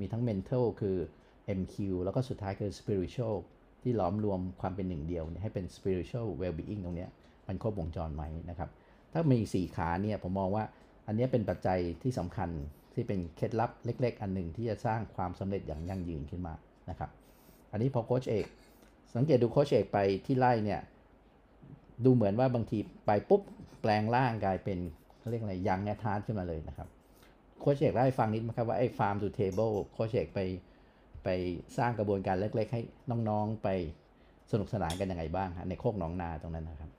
[0.00, 0.96] มีทั้ง mental คือ
[1.58, 3.36] MQ แล้วก็สุดท้ายคือ spiritual
[3.82, 7.06] ที่ล้อมรวมความเป็นหนึ่งเดียวนี่ให้เป็น spiritual well being ตรงนี้
[7.48, 8.70] มันครบวงจรไหมนะครับ
[9.12, 10.64] ถ้ามี 4 ขาเนี่ยผมมองว่า
[11.06, 12.50] อันนี้เป็นปัจจัยที่สำคัญ
[12.94, 16.54] ที่เป็นเคล็ดลับเล็ก ๆ อันหนึ่งที่จะสร้างความสำเร็จอย่างยั่งยืนขึ้นมา
[16.90, 17.10] นะครับ
[17.72, 18.46] อันนี้พอโค้ชเอก
[19.14, 20.80] สังเกตดูโค้ชเอกไปที่ไร่เนี่ย
[22.04, 23.42] ดูเหมือนว่าบางทีไปปุ๊บ
[23.80, 24.78] แปลงร่างกลายเป็น
[25.20, 26.88] เขาเรียกอะไรยังแอทาร์ขึ้นมาเลยนะครับ
[27.60, 30.40] โค้ชเอกเล่าให้ฟังนิดไหมครับว่าไอ้ farm to table โค้ชเอกไป
[31.24, 31.28] ไป
[31.78, 33.68] สร้างกระบวนการเล็กๆ ให้น้องๆไป
[34.52, 36.90] สนุกสนานกันยังไงบ้างฮะในโคกหนองนาตรงนั้นนะครับ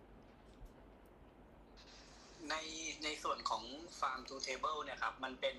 [2.49, 2.55] ใน
[3.03, 3.63] ในส่วนของ
[3.99, 5.55] Farm to Table เนี่ยครับ มันเป็น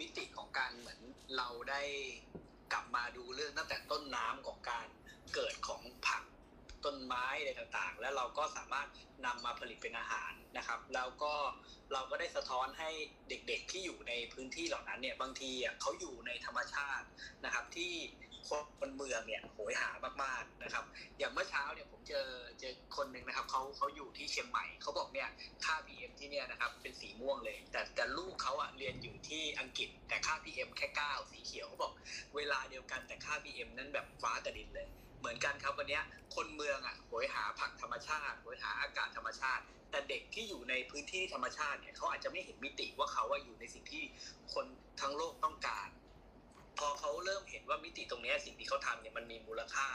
[0.00, 1.00] มิติของการเหมือน
[1.36, 1.82] เราได้
[2.72, 4.86] กลับมาดูเรื่องตั้งแต่ต้นน้ำของการ
[5.34, 6.22] เกิดของผัก
[6.84, 8.88] ต้นไม้อะไรต่างๆ แล้วเราก็สามารถ
[9.26, 11.34] นำมาผลิตเป็นอาหารนะครับ แล้วก็
[11.92, 12.90] เราก็ได้สะท้อนให้
[13.28, 17.06] เด็กๆที่อยู่ในพื้นที่เหล่านั้นเนี่ยบางทีอะเขาอยู่ในธรรมชาติ
[17.44, 17.92] นะครับที่
[18.80, 19.90] คนเมืองเนี่ยโหยหา
[20.24, 20.84] มากๆนะครับ
[21.18, 22.26] อย่างเมื่อเช้าเนี่ยผมเจอ
[22.60, 25.28] เจอคนหนึ่งนะครับเขาเขาอยู่ที่เชียงใหม่เขาบอกเนี่ย
[25.64, 31.92] ค่า PM ที่เนี่ยนะครับเป็นสีม่วงเลย แต่แต่ลูกเขาอะเรียนอยู่ที่อังกฤษ แต่ค่า PM แค่ 9 สีเขียวเขาบอก
[32.36, 34.88] เวลาเดียวกันแต่ค่า PM นั้นแบบฟ้ากับดินเลย
[35.24, 36.00] เหมือนกันครับวันนี้
[36.34, 44.02] คนเมืองอะโหยหาผักธรรมชาติโหยหาอากาศธรรมชาติ แต่เด็กที่อยู่ในพื้นที่ธรรมชาติเนี่ยเขาอาจจะไม่เห็นมิติว่าเขาว่าอยู่ในสิ่งที่
[44.54, 44.66] คน
[45.00, 45.88] ทั้งโลกต้องการ
[46.78, 49.88] พอเขาเริ่มเห็นว่ามิติตรงนี้สิ่งที่เขาทำเนี่ยมันมีมูลค่า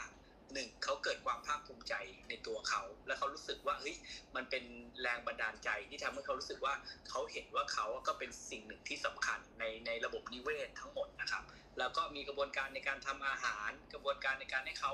[0.54, 1.94] หนึ่งเขาเกิดความภาคภูมิใจ
[2.28, 3.96] ในตัวเขา แล้วเขารู้สึกว่าเฮ้ย
[4.36, 4.64] มันเป็น
[5.02, 6.74] แรงบันดาลใจที่ทำให้เขารู้สึกว่า
[7.08, 11.42] เขาเห็นว่าเขาก็เป็นสิ่งหนึ่งที่สำคัญในในระบบนิเวศทั้งหมดนะครับ
[11.78, 14.92] แล้วก็มีกระบวนการในการทำอาหาร กระบวนการในการให้เขา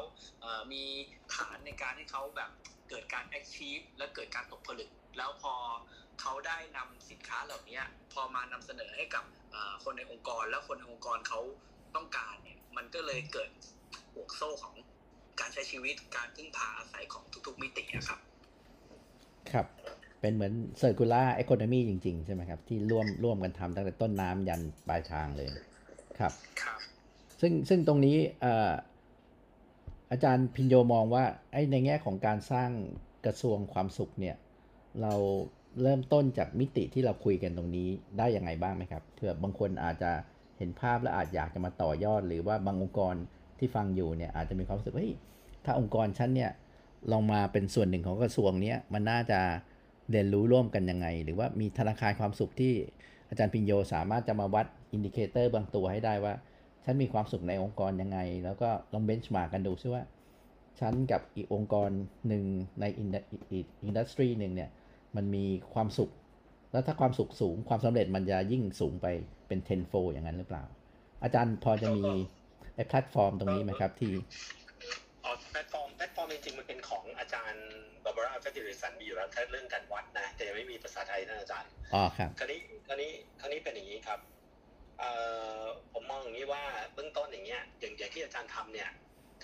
[0.73, 0.85] มี
[1.35, 2.51] ฐานในการให้เขาแบบ
[2.89, 5.55] เกิดการ achieve และเกิดการตกผลึก แล้วพอ
[6.21, 7.81] เขาได้นำสินค้าเหล่านี้
[8.13, 9.25] พอมานำเสนอให้กับ
[9.85, 11.41] คนในองค์กร แล้วคนในองค์กรเขา
[11.97, 13.51] ต้องการเนี่ยมันก็เลยเกิด
[14.15, 14.75] ห่วงโซ่ของ
[15.41, 18.21] การใช้ชีวิตการพึ่งพาอาศัยของทุกๆมิติอะครับ
[19.53, 19.67] ครับ
[20.21, 25.49] เป็นเหมือน circular economy จริง ๆ ใช่ไหมครับ ที่ร่วมร่วมกันทำตั้งแต่ต้นน้ำยันปลายทางเลย
[26.19, 26.79] ครับครับ
[27.41, 28.73] ซึ่งซึ่งตรงนี้เอ่อ
[30.11, 32.71] อาจารย์พินโยมองว่าไอ้ในแง่ของการสร้าง
[33.27, 34.37] กระทรวงความสุขเนี่ย
[35.03, 35.15] เรา
[35.83, 37.89] เริ่มต้นจากมิติที่เราคุยกันตรงนี้
[38.19, 40.11] ได้ยังไงบ้างไหมครับเผื่อบางคนอาจจะ
[40.59, 43.15] เห็นภาพและอาจอยากจะมาต่อยอด หรือว่าบางองค์กร
[43.59, 45.15] ที่ฟังอยู่เนี่ยอาจจะมีความรู้สึกว่าเฮ้ย
[45.65, 46.51] ถ้าองค์กรฉันเนี่ย
[47.13, 49.41] ลองมาเป็นส่วนหนึ่งของกระทรวงเนี้ยมันน่าจะ
[50.11, 52.75] เรียนรู้ร่วมกันยังไง หรือว่ามีธนาคารความสุขที่
[53.29, 56.35] อาจารย์พิญโยสามารถจะมาวัด indicator บางตัวให้ได้ว่า
[56.85, 60.03] ฉันมีความสุขในองค์กรยังไง แล้วก็ลอง benchmark กันดูซิว่า
[60.81, 61.91] ฉันกับอีกองค์กร
[62.29, 62.45] หนึ่ง
[62.81, 63.09] ใน in
[63.85, 64.71] industry หนึ่งเนี่ย
[65.17, 66.11] มันมีความสุข
[66.73, 69.07] แล้วถ้าความสุขสูงความสำเร็จมันจะยิ่งสูงไป
[69.49, 70.65] เป็น tenfold อย่างนั้นหรือเปล่า
[71.23, 72.05] อาจารย์พอจะมี
[72.75, 74.13] ไอ้แพลตฟอร์มตรงนี้ไหมครับที่
[75.25, 75.66] อ๋อแพลตฟอ
[76.51, 77.67] ร์มแพลตฟอร์มจริงๆมันเป็นของอาจารย์
[78.05, 84.21] บาร์บาราเฟรดริคสันมีอยู่แล้วแค่เรื่องการวัดนะ แต่ยังไม่มีภาษาไทยนะอาจารย์อ๋อครับคราวนี้คราวนี้คราวนี้เป็นอย่างนี้ครับ
[84.99, 85.11] เอ่
[85.61, 86.63] อผมมองอย่างนี้ว่า
[86.95, 88.91] เบื้องต้นอย่างเงี้ยอย่างอย่างที่อาจารย์ทำเนี่ย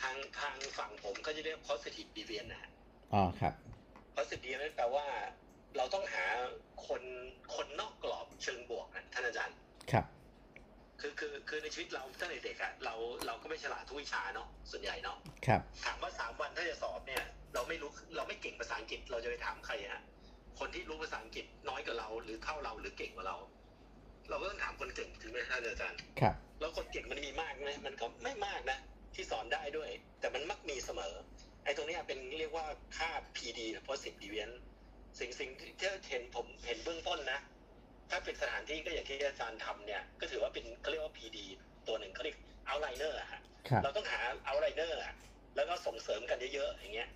[0.00, 2.70] ทางทางฝั่งผมก็จะเรียก positive deviant นะฮะ
[3.14, 3.55] อ๋อครับ
[4.16, 5.07] positive deviant แปลว่า
[5.76, 6.24] เราต้องหา
[6.86, 7.03] คน
[7.55, 9.57] คนนอกกรอบเชิงบวกนะท่านอาจารย์
[9.92, 10.05] ครับ
[11.03, 12.94] คือคือคือในชีวิตเราตั้งแต่เด็กอะเรา
[13.26, 17.22] เราก็ไม่ฉลาดทุกวิชาเนาะส่วนใหญ่เนาะครับถามว่าสามวันถ้าจะสอบเนี่ย
[17.55, 20.03] เราไม่รู้เราไม่เก่งภาษาอังกฤษเราจะไปถามใครฮะ
[20.59, 23.36] คนที่รู้ภาษาอังกฤษน้อยกว่าเรา หรือเท่าเราหรือเก่งกว่าเรา
[24.28, 28.78] เราก็ต้องถามคนเก่งถึงไหมท่านอาจารย์ครับแล้วคนเก่งมันมีมากไหมมันก็ไม่มากนะ
[29.14, 29.90] ที่สอนได้ด้วย
[30.20, 31.12] แต่มันมักมีเสมอ
[31.64, 34.55] ไอ้ตรงเนี้ยเป็นเรียกว่าค่า PD นะ positive deviant
[35.18, 35.50] สิ่งสิ่ง
[35.80, 37.40] ที่เห็นผมเห็นเบื้องต้นนะ
[38.12, 41.38] ถ้าเป็นสถานที่ก็อย่างที่อาจารย์ทำเนี่ย ก็ถือว่าเป็นเขาเรียกว่า PD
[41.88, 42.36] ตัวหนึ่งเขาเรียก
[42.68, 45.14] outliner อะฮะครับเราต้องหา outliner อะ
[45.56, 47.08] แล้วก็ส่งเสริมกันเยอะๆอย่างเงี้ย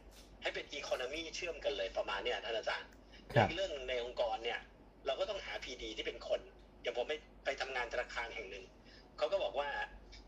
[0.43, 2.89] ให้เป็น economy เชื่อมกันเลยประมาณเนี้ยท่านอาจารย์
[3.33, 4.61] ครับอีกเรื่องในองค์กรเนี่ย
[5.07, 6.41] เราก็ต้องหา PD ที่เป็นคน
[6.83, 8.65] อย่างผมไปไปทำงานธนาคารแห่งหนึ่ง
[9.19, 9.69] เขาก็บอกว่า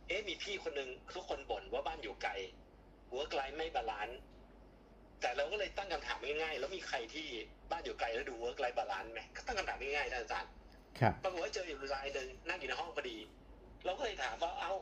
[0.09, 2.33] เอ๊ะมีพี่คนหนึ่งทุกคนบ่นว่าบ้านอยู่ไกล
[3.15, 4.19] work life ไม่บาลานซ์
[5.21, 7.27] แต่เราก็เลยตั้งคำถามง่ายๆ แล้วมีใครที่
[7.71, 10.51] บ้านอยู่ไกลแล้วดู work life บาลานซ์ไหมก็ตั้งคำถามง่ายๆท่านอาจารย์
[11.01, 13.17] ครับปรากฏว่าเจออยู่รายหนึ่งนั่งอยู่ในห้องพอดี
[13.85, 14.73] เราก็เลยถามว่าเอ้า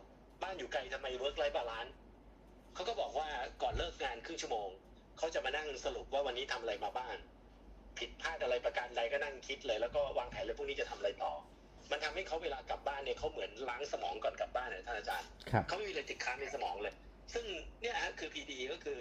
[0.42, 1.94] บ้านอยู่ไกลทำไม work life บาลานซ์
[2.74, 3.28] เขาก็บอกว่า
[3.62, 4.68] ก่อนเลิกงานครึ่งชั่วโมง
[5.18, 7.16] เขาจะมานั่งสรุปว่าวันนี้ทำอะไรมาบ้าง
[7.98, 11.32] ผิดพลาดอะไรประการใดก็นั่งคิดเลย แล้วก็วางแผนเลยพรุ่งนี้จะทำอะไรต่อ
[11.90, 16.94] มันทำให้เขาเวลากลับบ้านเนี่ยเขาเหมือนล้างสมองก่อนกลับบ้านเลยท่านอาจารย์ครับเขาไม่มีอะไรติดค้างในสมองเลย
[17.34, 17.44] ซึ่ง
[17.82, 18.98] เนี่ยฮะคือ PD ก็คือ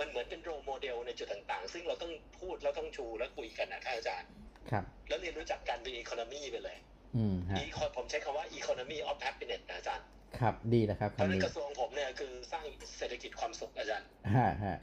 [0.00, 4.28] มันเหมือนเป็นโรโมเดลในจุดต่างๆ ซึ่งเราต้องพูดเราต้องชูและคุยกันนะท่านอาจารย์
[4.70, 6.76] ครับแล้วเรียนรู้จักการเป็นอีโคโนมีไปเลย
[7.16, 10.06] อืมฮะอีคผมใช้คำว่า economy of happiness นะอาจารย์
[10.38, 12.64] ครับดีนะครับเพราะฉะคำนั้นนี้กระทรวงผมเนี่ยคือสร้าง
[12.98, 14.76] เศรษฐกิจความสุขอาจารย์ฮะฮะ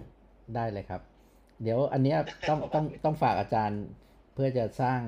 [0.55, 1.01] ได้เลยครับ
[1.63, 2.17] เดี๋ยวอันเนี้ย
[2.49, 3.81] ต้องต้องต้องฝากอาจารย์
[4.33, 5.01] เพื่อจะสร้าง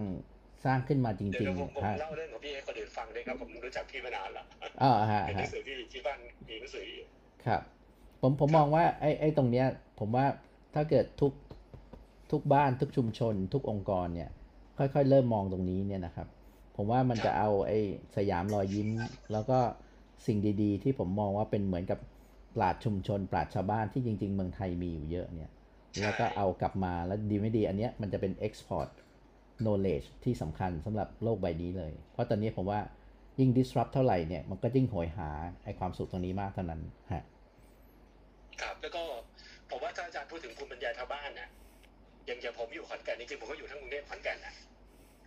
[0.65, 4.45] สร้างขึ้นมาจเดี๋ริยงวผมผมๆฮะเล่าเรื่องของพี่ให้คนอื่นฟังด้วยครับผมรู้จักพี่มานานแล้ว
[4.83, 6.17] อ่าฮะเป็นหนัฮะงสือที่ที่บ้าน
[6.47, 7.05] มีหนังสืออยู่
[7.45, 7.61] ครับ
[8.21, 9.67] ผมผมมองว่าไอ้ไอ้ตรงเนี้ย
[9.99, 10.25] ผมว่า
[10.73, 11.33] ถ้าเกิดทุก
[12.31, 14.29] ทุกบ้านทุกชุมชน ทุกองค์กรเนี่ย
[14.93, 16.27] ค่อยๆ เริ่มมองตรงนี้เนี่ยนะครับ
[16.75, 17.79] ผมว่ามันจะเอาไอ้
[18.15, 18.89] สยามรอยยิ้ม
[19.31, 19.59] แล้วก็
[20.25, 21.99] สิ่งดีๆ ที่ผมมองว่าเป็นเหมือนกับ
[22.55, 25.51] ปราดชุมชน ปราดชาวบ้านที่จริง ๆ เมืองไทยมีอยู่เยอะเนี่ย
[26.01, 28.89] แล้วก็เอากลับมาแล้วดีไม่ดีอันเนี้ยมันจะเป็น export
[29.63, 32.79] knowledge ที่สำคัญสำหรับโลกใบนี้เลย เพราะตอนนี้ผมว่า
[33.39, 35.29] ยิ่ง disrupt เท่าไหร่เนี่ยมันก็ยิ่งโหยหา
[35.63, 36.81] ไอความสุขตรงนี้มากเท่านั้น
[37.13, 37.23] ฮะ
[38.61, 39.03] ครับแล้วก็
[39.69, 41.49] ผมว่าถ้าอาจารย์พูดถึงภูมิปัญญาชาวบ้านนะ
[42.25, 44.53] อย่างอย่างผมอยู่ขอนแก่นจริงๆผมก็อยู่ทั้งกรุงเทพขอนแก่นนะ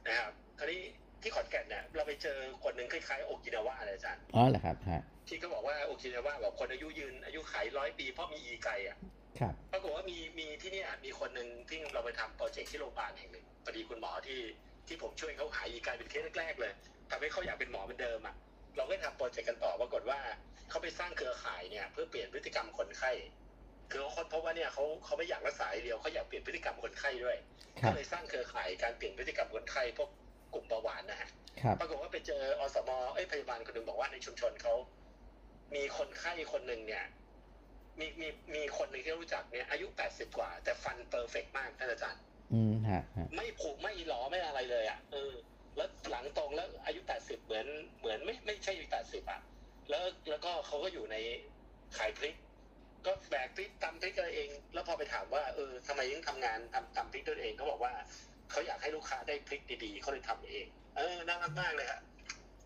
[0.07, 0.81] นะครับคราวนี้
[1.23, 8.97] ที่ขอนแก่นเนี่ยเราไปเจอคนหนึ่งคล้ายๆโอกินาวะเลยอาจารย์อ๋อเหรอครับฮะที่ก็บอกว่าโอกินาวะแบบคนอายุยืนอายุขัยร้อยปีเพราะมี ikigai อะ
[9.41, 14.41] ครับปรากฏว่ามีมีที่เนี่ยมีคนหนึ่งที่เราไปทำ project ที่โรงพยาบาลแห่งหนึ่งพอดีคุณหมอที่
[14.87, 16.73] ที่ผมช่วยเขาหา ikigai เป็นเคสแรกๆเลย
[17.11, 18.35] ทำให้เขาอยากเป็นหมอเหมือนเดิมอะ
[18.77, 20.19] เราก็ทำ project กันต่อปรากฏว่า
[20.71, 23.11] เขาไปสร้างเครือข่ายเนี่ยเพื่อเปลี่ยนพฤติกรรมคนไข้
[23.91, 27.37] คือเขาค้นพบว่าเนี่ยเขาเขาไม่อยากรักษาอย่างเดียวเขาอยากเปลี่ยนพฤติกรรมคนไข้ด้วย
[27.81, 30.11] ครัก็บเลยสร้างเครือข่ายการเปลี่ยนพฤติกรรมคนไข้พวก
[30.55, 31.29] กลุ่มเบาหวานนะฮะ
[31.61, 34.75] ครับปรากฏว่าไปเจออสมเอ้ยพยาบาลคนหนึ่งบอกว่าในชุมชนเขา
[35.75, 37.05] มีคนไข้คนหนึ่งเนี่ย
[38.01, 42.23] มีมีมีคนหนึ่งที่รู้จักเนี่ยอายุแปดสิบกว่า แต่ฟันเพอร์เฟกมากท่านอาจารย์
[42.55, 45.33] อืมฮะฮะไม่ผุไม่หลอไม่อะไรเลยอะเออ
[45.77, 47.67] แล้วหลังตรงแล้วอายุแปดสิบเหมือน
[48.01, 49.41] เหมือนไม่ไม่ใช่อายุแปดสิบอะ
[49.91, 51.17] แล้วแล้วก็เขาก็อยู่ใน
[51.99, 52.35] ขายพริก
[53.07, 57.93] ก็แบกพริกตำพริกกันเอง แล้วพอไปถามว่าเออทำไมยังทำงานทำตำพริกด้วยเองเขาบอกว่า
[58.51, 62.01] เขาอยากให้ลูกค้าได้พริกดีๆเขาเลยทำเอง เออน่ารักมากเลยฮะ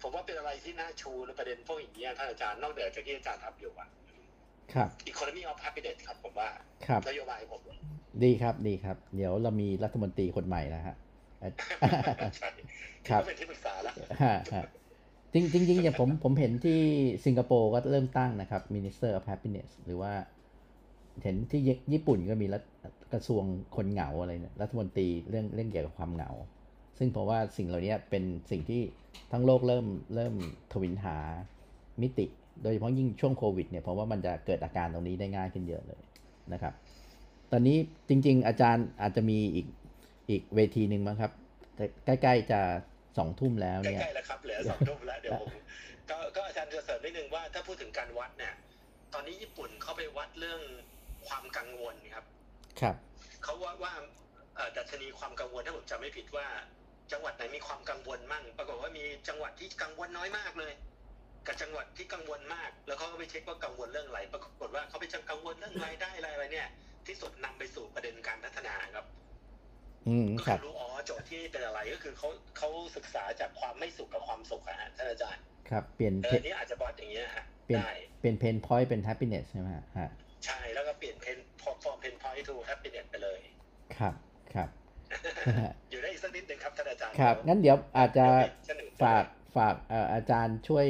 [0.03, 3.89] ผมว่าเป็นอะไรที่น่าชูในประเด็นพวกอย่างนี้ยท่านอาจารย์นอกเหนือจากที่อาจารย์ทำอยู่อะ
[4.75, 6.49] ครับ economy of happiness ครับผมว่า
[6.87, 7.61] ครับนโยบายผม
[8.25, 10.97] ดีครับดีครับ เดี๋ยวเรามีรัฐมนตรีคนใหม่แล้วฮะ
[12.39, 12.49] ใช่
[13.09, 14.65] ครับก็เป็นที่ปรึกษาแล้วฮะฮะ
[15.33, 16.79] จริงจริงๆอย่างผมผมเห็นที่
[17.27, 20.13] สิงคโปร์ก็เริ่มตั้งนะครับ Minister of Happiness หรือว่า
[21.23, 21.61] เห็นที่
[21.93, 22.63] ญี่ปุ่นก็มีรัฐ
[23.13, 23.45] กระทรวง
[23.77, 26.31] คนเหงาอะไรเนี่ยรัฐมนตรีเรื่องเรื่องเกี่ยวกับความเหงา
[26.99, 28.83] ซึ่งผมว่าสิ่งเหล่านี้เป็นสิ่งที่
[29.33, 30.35] ทั้งโลกเริ่มเริ่ม
[30.73, 31.17] ทวินหา
[32.03, 32.27] มิติ
[32.63, 36.01] โดยเฉพาะยิ่งช่วงโควิดเนี่ยผมว่ามันจะเกิดอาการตรงนี้ได้ง่ายขึ้นเยอะเลย
[36.53, 36.75] นะครับ
[37.53, 37.79] ตอนนี้
[38.09, 39.67] จริง ๆ อาจารย์อาจจะมีอีก
[40.31, 41.33] อีกเวทีหนึ่งมั้งครับ
[41.75, 42.61] แต่ใกล้ๆจะ
[43.19, 45.51] สองทุ่มแล้วใกเนี่ยล้ๆแล้วครับเหลือสองทุ่มแล้วเดี๋ยวผม
[46.11, 48.55] ก็ก็อาจารย์จะเสริมนิดนึงว่าถ้าพูดถึงการวัดเนี่ย
[49.15, 50.61] ตอนนี้ญี่ปุ่นเขาไปวัดเรื่อง
[51.29, 52.25] ความกังวลครับ
[52.81, 52.97] ครับ
[53.43, 53.93] เขาว่าว่า
[54.57, 56.47] เอ่อดัชนีความกังวลถ้าผมจำไม่ผิดว่า
[57.13, 60.73] จังหวัดไหนมีความกังวลมั่ง ปรากฏว่ามีจังหวัดที่กังวลน้อยมากเลย
[61.47, 66.69] กับจังหวัดที่กังวลมาก แล้วเขาก็ไปเช็คว่ากังวลเรื่องอะไร ปรากฏว่าเขาไปจังกังวลเรื่องรายได้อะไรอะไรเนี่ย
[67.07, 69.07] ที่สุดนำไปสู่ประเด็นการพัฒนาครับ
[70.09, 72.29] อืมก็ครัคืบอรู้อ๋อโจทย์ที่เป็นอะไรก็คือเขา
[72.59, 80.11] เขาศึกษาจากความไม่สุขกับความสุขอะฮะท่านอาจารย์ครับเปลี่ยนเอเพอนี่อาจจะบอสอย่างเงี้ยฮะเปลี่ยนได้เปลี่ยนเพนพอยต์เป็น happiness ใช่ไหมฮะฮะ
[80.45, 83.41] ใช่แล้วก็เปลี่ยนเพนพอฟอร์มเพนพอยต์ทูแฮปปี้เน็ตไปเลย
[83.99, 84.15] ครับ
[84.55, 84.69] ครับ
[85.91, 89.25] อยู่ได้อีกสักนิดหนึ่งครับท่านอาจารย์ครับงั้นเดี๋ยวอาจจะเดี๋ยวไปเสนอฝาก
[89.57, 90.87] ฝากเอ่ออาจารย์ช่วย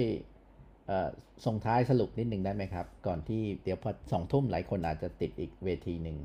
[0.87, 1.09] เอ่อ
[1.47, 6.17] ส่งท้ายสรุปนิดหนึ่งได้ไหมครับ ก่อนที่เดี๋ยวพอสองทุ่มหลายคนอาจจะติดอีกเวทีหนึ่ง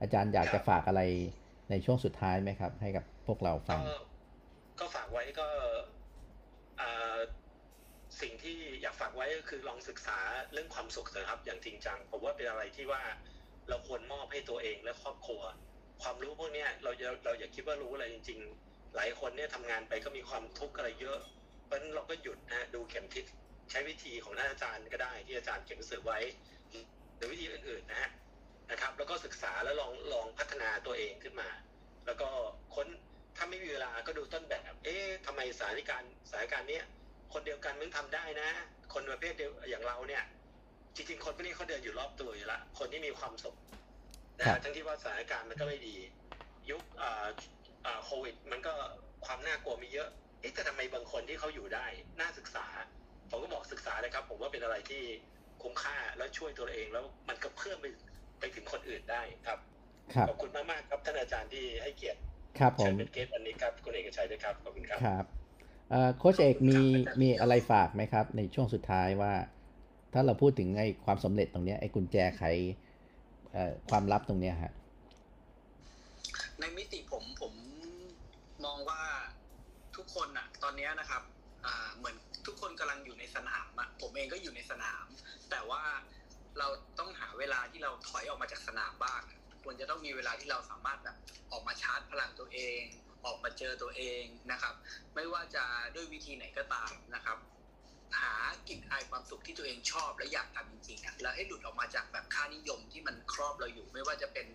[0.00, 1.02] อาจารย์อยากจะฝากอะไร
[1.70, 3.80] ในช่วงสุดท้ายไหมครับ ให้กับพวกเราฟัง
[4.80, 5.46] ก็ฝากไว้ก็
[8.20, 10.18] สิ่งที่อยากฝากไว้ก็คือลองศึกษา
[10.52, 13.02] เรื่องความสุขนะครับ อย่างจริงจังผมว่าเป็นอะไรที่ว่า
[13.68, 15.42] เราควรมอบให้ตัวเองและครอบครัว
[16.02, 16.90] ความรู้พวกนี้เรา
[17.24, 21.18] เราอย่าคิดว่ารู้อะไรจริง ๆ หลายคนเนี่ยทำงานไปก็มีความทุกข์อะไรเยอะ
[21.64, 23.24] เพราะฉะนั้นเราก็หยุดนะดูเข็มทิศ
[23.70, 26.18] ใช้วิธีของท่านอาจารย์ก็ได้ที่อาจารย์เขียนหนังสือไว้
[27.16, 28.10] หรือวิธีอื่นๆนะฮะ
[28.70, 31.48] นะครับ แล้วก็ศึกษาแล้วลองลองพัฒนาตัวเองขึ้นมา
[32.06, 32.28] แล้วก็
[32.74, 32.86] ค้น
[33.36, 36.84] ถ้าไม่มีเวลาก็ดูต้นแบบ เอ๊ะทำไมสถานการณ์สถานการณ์เนี้ย
[37.32, 38.48] คนเดียวกันไม่มันทำได้นะ
[38.92, 40.24] คนประเภทเดียวอย่างเราเนี่ย
[40.94, 43.56] จริงๆ คนพวกนี้เขาเดินอยู่รอบตัวอยู่ละ คนที่มีความสุข
[44.38, 45.96] นะครัฮะบทั้งที่ว่าสถานการณ์มันก็ไม่ดี
[46.70, 47.26] ยุคอ่า
[47.86, 48.74] อ่าโควิด มันก็
[49.26, 50.08] ความน่ากลัวมีเยอะ
[50.40, 51.86] เอ๊ะแต่ทำไมบางคนที่เขาอยู่ได้
[52.20, 52.66] น่าศึกษา
[53.30, 55.02] ผมก็บอกศึกษาเลยครับ ผมว่าเป็นอะไรที่
[55.62, 57.86] คุ้มค่าแล้วช่วยตัวเองแล้วมันก็เพิ่มไป
[58.38, 59.58] ไปถึงคนอื่นได้ครับ
[60.14, 62.20] ครับขอบคุณมากๆครับท่านอาจารย์ที่ให้เกียรติ
[62.58, 65.24] ครับผเชิญมเป็นเกสต์วันนี้ครับคุณเอกชัยด้วยครับขอบคุณครับครับ
[65.90, 66.80] เอ่อโค้ชเอกมี
[67.22, 69.32] มีอะไรฝากไหมครับ ในช่วงสุดท้ายว่า
[70.12, 72.42] ถ้าเราพูดถึงไอ้ความสำเร็จตรงเนี้ยไอ้กุญแจไข
[73.52, 74.72] เอ่อความลับตรงเนี้ยฮะ
[76.60, 77.54] ในมิติผมผม
[78.64, 79.00] มองว่า
[79.96, 81.22] ทุกคนอะตอนเนี้ยนะครับ
[81.66, 82.16] อ่าเหมือน
[82.46, 85.06] ทุกคนกำลังอยู่ในสนามอะผมเองก็อยู่ในสนาม
[85.50, 85.82] แต่ว่า
[86.58, 89.22] เราต้องหาเวลาที่เราถอยออกมาจากสนามบ้าง
[89.62, 91.16] ควรจะต้องมีเวลาที่เราสามารถแบบ
[91.52, 92.82] ออกมาชาร์จพลังตัวเอง
[93.26, 94.74] ออกมาเจอตัวเองนะครับ
[95.14, 97.38] ไม่ว่าจะด้วยวิธีไหนก็ตามนะครับ
[98.20, 98.34] หา
[98.68, 104.46] กลิ่นอายความสุขที่ตัวเองชอบและอยากทำจริงๆอะแล้วให้หลุดออกมาจากแบบค่านิยมที่มันครอบเราอยู่ ไม่ว่าจะเป็น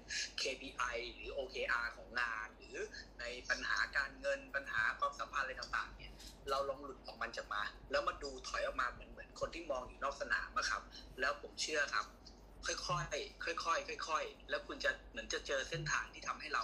[0.41, 2.78] KPI หรือ OKR ของงาน หรือ
[3.20, 6.12] ในปัญหาการเงินปัญหาความสัมพันธ์อะไรต่างๆเนี่ย
[6.49, 10.82] เราลองหลุดออกมันจากมา แล้วมาดูถอยออกมาเหมือน คนที่มองอยู่นอกสนามนะครับ
[11.19, 12.05] แล้วผมเชื่อครับ
[12.65, 12.77] ค่อ
[13.53, 16.63] ยๆค่อยๆค่อยๆแล้วคุณจะเหมือนจะเจอเส้นทางที่ทำให้เรา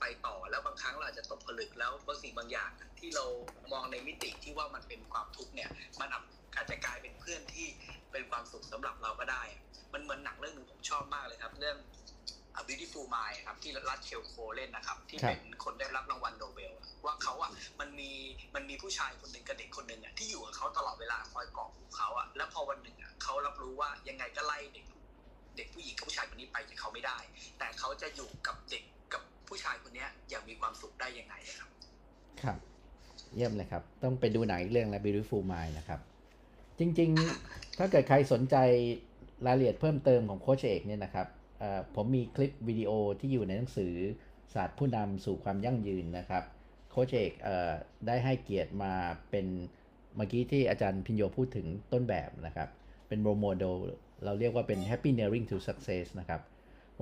[0.00, 3.24] ไปต่อแล้วบางครั้งเราอาจจะตกผลึกแล้วบางสิ่งบางอย่างที่เรา
[3.72, 6.08] มองในมิติที่ว่ามันเป็นความทุกข์เนี่ยมัน
[6.56, 7.66] อาจจะกลายเป็นเพื่อนที่
[8.12, 9.42] เป็นความสุขสำหรับเราก็ได้
[9.92, 11.76] มันเหมือนหนังเรื่องหนึ่งผมชอบมากเลยครับ เรื่อง
[12.68, 17.50] Beautiful Mind ครับที่รัชเชลโคเล่นนะครับ ที่ครับเป็นคนได้รับรางวัลโนเบลอะว่าเขาอะ
[17.80, 18.10] มันมี
[18.54, 24.86] มันมีผู้ชายคนหนึ่งกับเด็กคนหนึ่งอะที่อยู่กับเขาตลอดเวลาคอยกอบหูเขาอะแล้วพอวันหนึ่งอะเขารับรู้ว่ายังไงก็ไล่เด็ก
[25.56, 27.18] เด็กผู้หญิงกับผู้ชายคนนี้ไปจากเขาไม่ได้
[27.58, 31.68] แต่เขาจะอยู่กับเด็กกับผู้ชายคนเนี้ยอย่างมีความสุขได้ยังไงอะครับ
[32.42, 32.58] ครับ
[33.34, 36.00] เยี่ยมเลยครับ ต้องไปดูหนังอีกเรื่องแล้ว Beautiful Mind นะครับ
[36.78, 37.10] จริง
[37.44, 38.56] ๆ ถ้าเกิดใครสนใจ
[39.46, 41.35] รายละเอียดเพิ่มเติมของโค้ชเอกเนี่ยนะครับเอ่อ
[41.94, 42.90] ผมมีคลิปวิดีโอ
[43.20, 43.94] ที่อยู่ในหนังสือ
[44.54, 46.44] ศาสตร์ผู้นำสู่ความยั่งยืนนะครับ
[46.90, 47.32] โค้ชเอก
[48.06, 48.92] ได้ให้เกียรติมา
[49.30, 49.46] เป็น
[50.16, 52.68] เมื่อกี้ที่อาจารย์พิญโยพูดถึงต้นแบบนะครับ
[53.08, 53.74] เป็น role model
[54.24, 56.40] เราเรียกว่าเป็น happineering to success นะครับ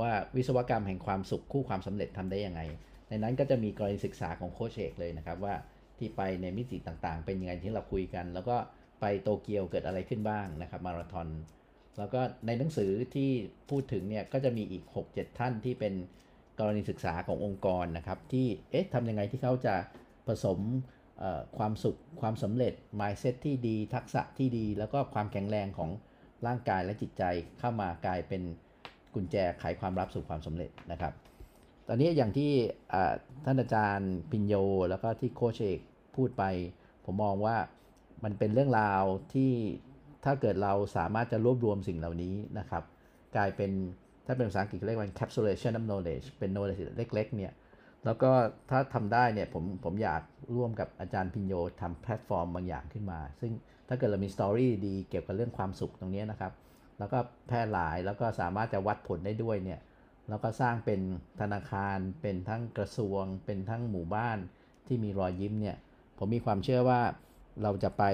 [0.00, 2.60] ว่าวิศวกรรมแห่งความสุขคู่ความสำเร็จทำได้ยังไง
[3.08, 5.54] ในนั้นก็จะมีกรณีศึกษาของโค้ชเอกเลยนะครับว่า
[5.98, 8.56] ที่ไปในมิติต่างๆ เป็นยังไงที่เราคุยกัน แล้วก็
[9.00, 11.28] ไปโตเกียวเกิดอะไรขึ้นบ้างนะครับมาราธอน
[11.98, 13.30] แล้วก็ในหนังสือที่
[13.70, 15.94] พูดถึงเนี่ยก็จะมีอีก 6-7 ท่านที่เป็น
[16.58, 19.74] กรณีศึกษาขององค์กรนะครับ ที่เอ๊ะทำยังไงที่เขาจะ
[20.26, 20.58] ผสม
[21.58, 25.90] ความสุขความสำเร็จ mindset ที่ดี ทักษะที่ดี แล้วก็ความแข็งแรงของ
[26.46, 27.22] ร่างกายและจิตใจ
[27.58, 28.42] เข้ามากลายเป็น
[29.14, 31.12] กุญแจไขความลับสู่ความสำเร็จนะครับ
[31.88, 32.52] ตอนนี้อย่างที่
[33.44, 34.54] ท่านอาจารย์พิญโย
[34.88, 35.80] แล้วก็ที่โค้ชเอก
[36.16, 36.44] พูดไป
[37.04, 37.56] ผมมองว่า
[38.24, 39.02] มันเป็นเรื่องราว
[39.34, 39.52] ที่
[40.24, 42.82] ถ้าเกิดเราสามารถจะรวบรวมสิ่งเหล่านี้นะครับ
[43.36, 43.70] กลายเป็น
[44.26, 47.52] ถ้าเป็นภาษาอังกฤษเรียกว่า encapsulation of knowledge เป็น knowledge เล็กๆเนี่ย
[48.04, 48.30] แล้วก็
[48.70, 50.22] ถ้าทำได้เนี่ยผมผมอยาก
[50.56, 53.52] ร่วมกับอาจารย์พิญโยทำแพลตฟอร์มบางอย่างขึ้นมา ซึ่ง
[53.88, 56.52] ถ้าเกิดเรามี story ดีเกี่ยวกับเรื่องความสุขตรงนี้นะครับ
[56.98, 57.18] แล้วก็
[57.48, 59.80] แพร่หลายแล้วก็สามารถจะวัดผลได้ด้วยเนี่ย
[60.28, 61.00] แล้วก็สร้างเป็น
[61.40, 64.38] ธนาคาร เป็นทั้งกระทรวง เป็นทั้งหมู่บ้าน
[64.86, 65.76] ที่มีรอยยิ้มเนี่ย
[66.18, 67.00] ผมมีความเชื่อว่า
[67.62, 68.04] เราจะไป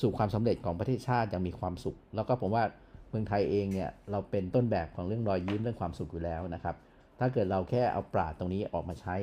[0.00, 2.64] สู่ความสำเร็จของประเทศชาติอย่างมีความสุข แล้วก็ผมว่า
[3.10, 6.76] เมืองไทยเองเนี่ยเราเป็นต้นแบบของเรื่องรอยยิ้มเรื่องความสุขอยู่แล้วนะครับ
[7.18, 9.16] ถ้าเกิดเราแค่เอาปราดตรงนี้ออกมาใช้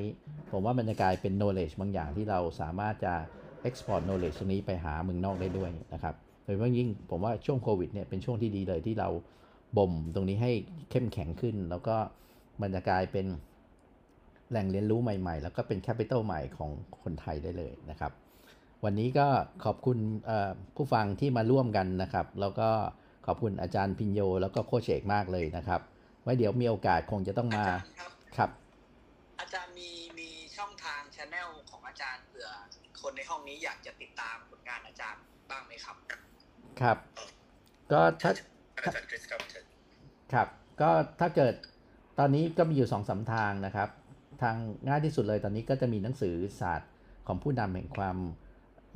[0.51, 3.13] ผมว่ามันจะกลายเป็น knowledge บางอย่างที่เราสามารถจะ
[3.67, 9.09] export knowledge ตรงนี้ไปหาเมืองนอกได้ด้วยนะครับโดยเฉพาะยิ่งผมว่าช่วงโควิดเนี่ยเป็นช่วงที่ดีเลยที่เรา
[9.77, 10.51] บ่มตรงนี้ให้
[10.91, 11.95] เข้มแข็งขึ้น แล้วก็
[12.61, 13.25] มันจะกลายเป็น
[14.49, 16.69] แหล่งเรียนรู้ใหม่ ๆ แล้วก็เป็นแคปิตอลใหม่ของ
[17.01, 18.11] คนไทยได้เลยนะครับ
[18.85, 19.27] วันนี้ก็
[19.65, 22.69] ขอบคุณเอ่อผู้ฟังที่มาร่วมกันนะครับ แล้วก็
[23.25, 25.81] ขอบคุณอาจารย์พิญโยแล้วก็โคชเอกมากเลยนะครับ
[26.23, 28.49] ไว้เดี๋ยวมีโอกาสคงจะต้องมาอาจารย์ครับครับ
[29.39, 32.49] อาจารย์มีมีช่องทางช anel ของอาจารย์เผื่อ
[33.01, 35.95] คนในห้องนี้อยากจะติดตามผลงานอาจารย์บ้างไหมครับ
[36.81, 36.97] ครับ
[37.91, 38.31] ก็ถ้า
[38.75, 39.65] อาจารย์คริสครับเชิญ
[40.33, 40.47] ครับ
[40.81, 41.53] ก็ถ้าเกิด
[42.19, 43.89] ตอนนี้ก็มีอยู่สองสามทางนะครับ
[44.41, 44.55] ทาง
[44.87, 46.91] ง่ายที่สุดเลยตอนนี้ก็จะมีหนังสือศาสตร์
[47.27, 48.17] ของผู้นำแห่งความ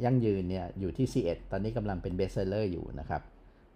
[0.04, 3.22] ยั่งยืนเนี่ยอยู่ที่ C1 ตอนนี้กำลังเป็น bestseller อยู่นะครับ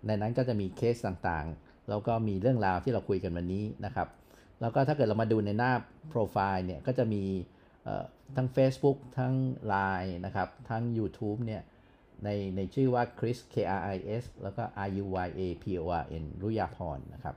[0.06, 4.08] ในนั้นก็จะมีเคสต่างๆ แล้วก็มีเรื่องราวที่เราคุยกันวันนี้นะครับ
[4.62, 5.72] แล้วก็ถ้าเกิดเรามาดูในหน้า
[6.10, 7.24] โปรไฟล์เนี่ยก็จะมี
[8.36, 9.34] ทั้ง Facebook ทั้ง
[9.74, 11.62] Line นะครับ ทั้ง YouTube เนี่ย
[12.24, 17.36] ในในชื่อว่า Chris K R I S แล้วก็ R U Y A P O R N รุยาพรนะครับ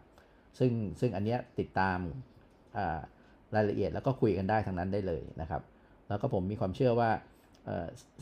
[0.59, 1.99] ซึ่งซึ่งอันเนี้ยติดตาม
[3.55, 5.62] รายละเอียดแล้วก็คุยกันได้ทั้งนั้นได้เลยนะครับ
[6.09, 7.11] แล้วก็ผมมีความเชื่อว่า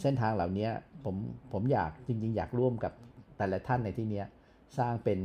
[0.01, 0.69] เส้นทางเหล่านี้
[1.05, 1.17] ผม
[1.53, 2.93] ผมอยากจริง ๆ อยากร่วมกับ
[3.39, 4.27] แต่ละท่านในที่เนี้ย
[4.79, 5.19] สร้างเป็น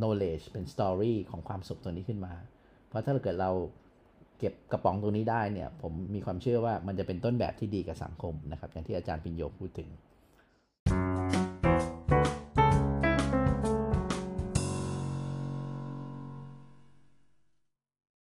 [0.00, 2.32] knowledge เป็น story ของความสุขตัวนี้ขึ้นมา
[2.88, 3.50] เพราะถ้าเกิดเรา
[4.38, 9.88] เก็บกระป๋องตรงนี้ได้เนี่ย ผมมีความเชื่อว่ามันจะเป็นต้นแบบที่ดีกับสังคมนะครับ อย่างที่อาจารย์ปิญโยพูดถึง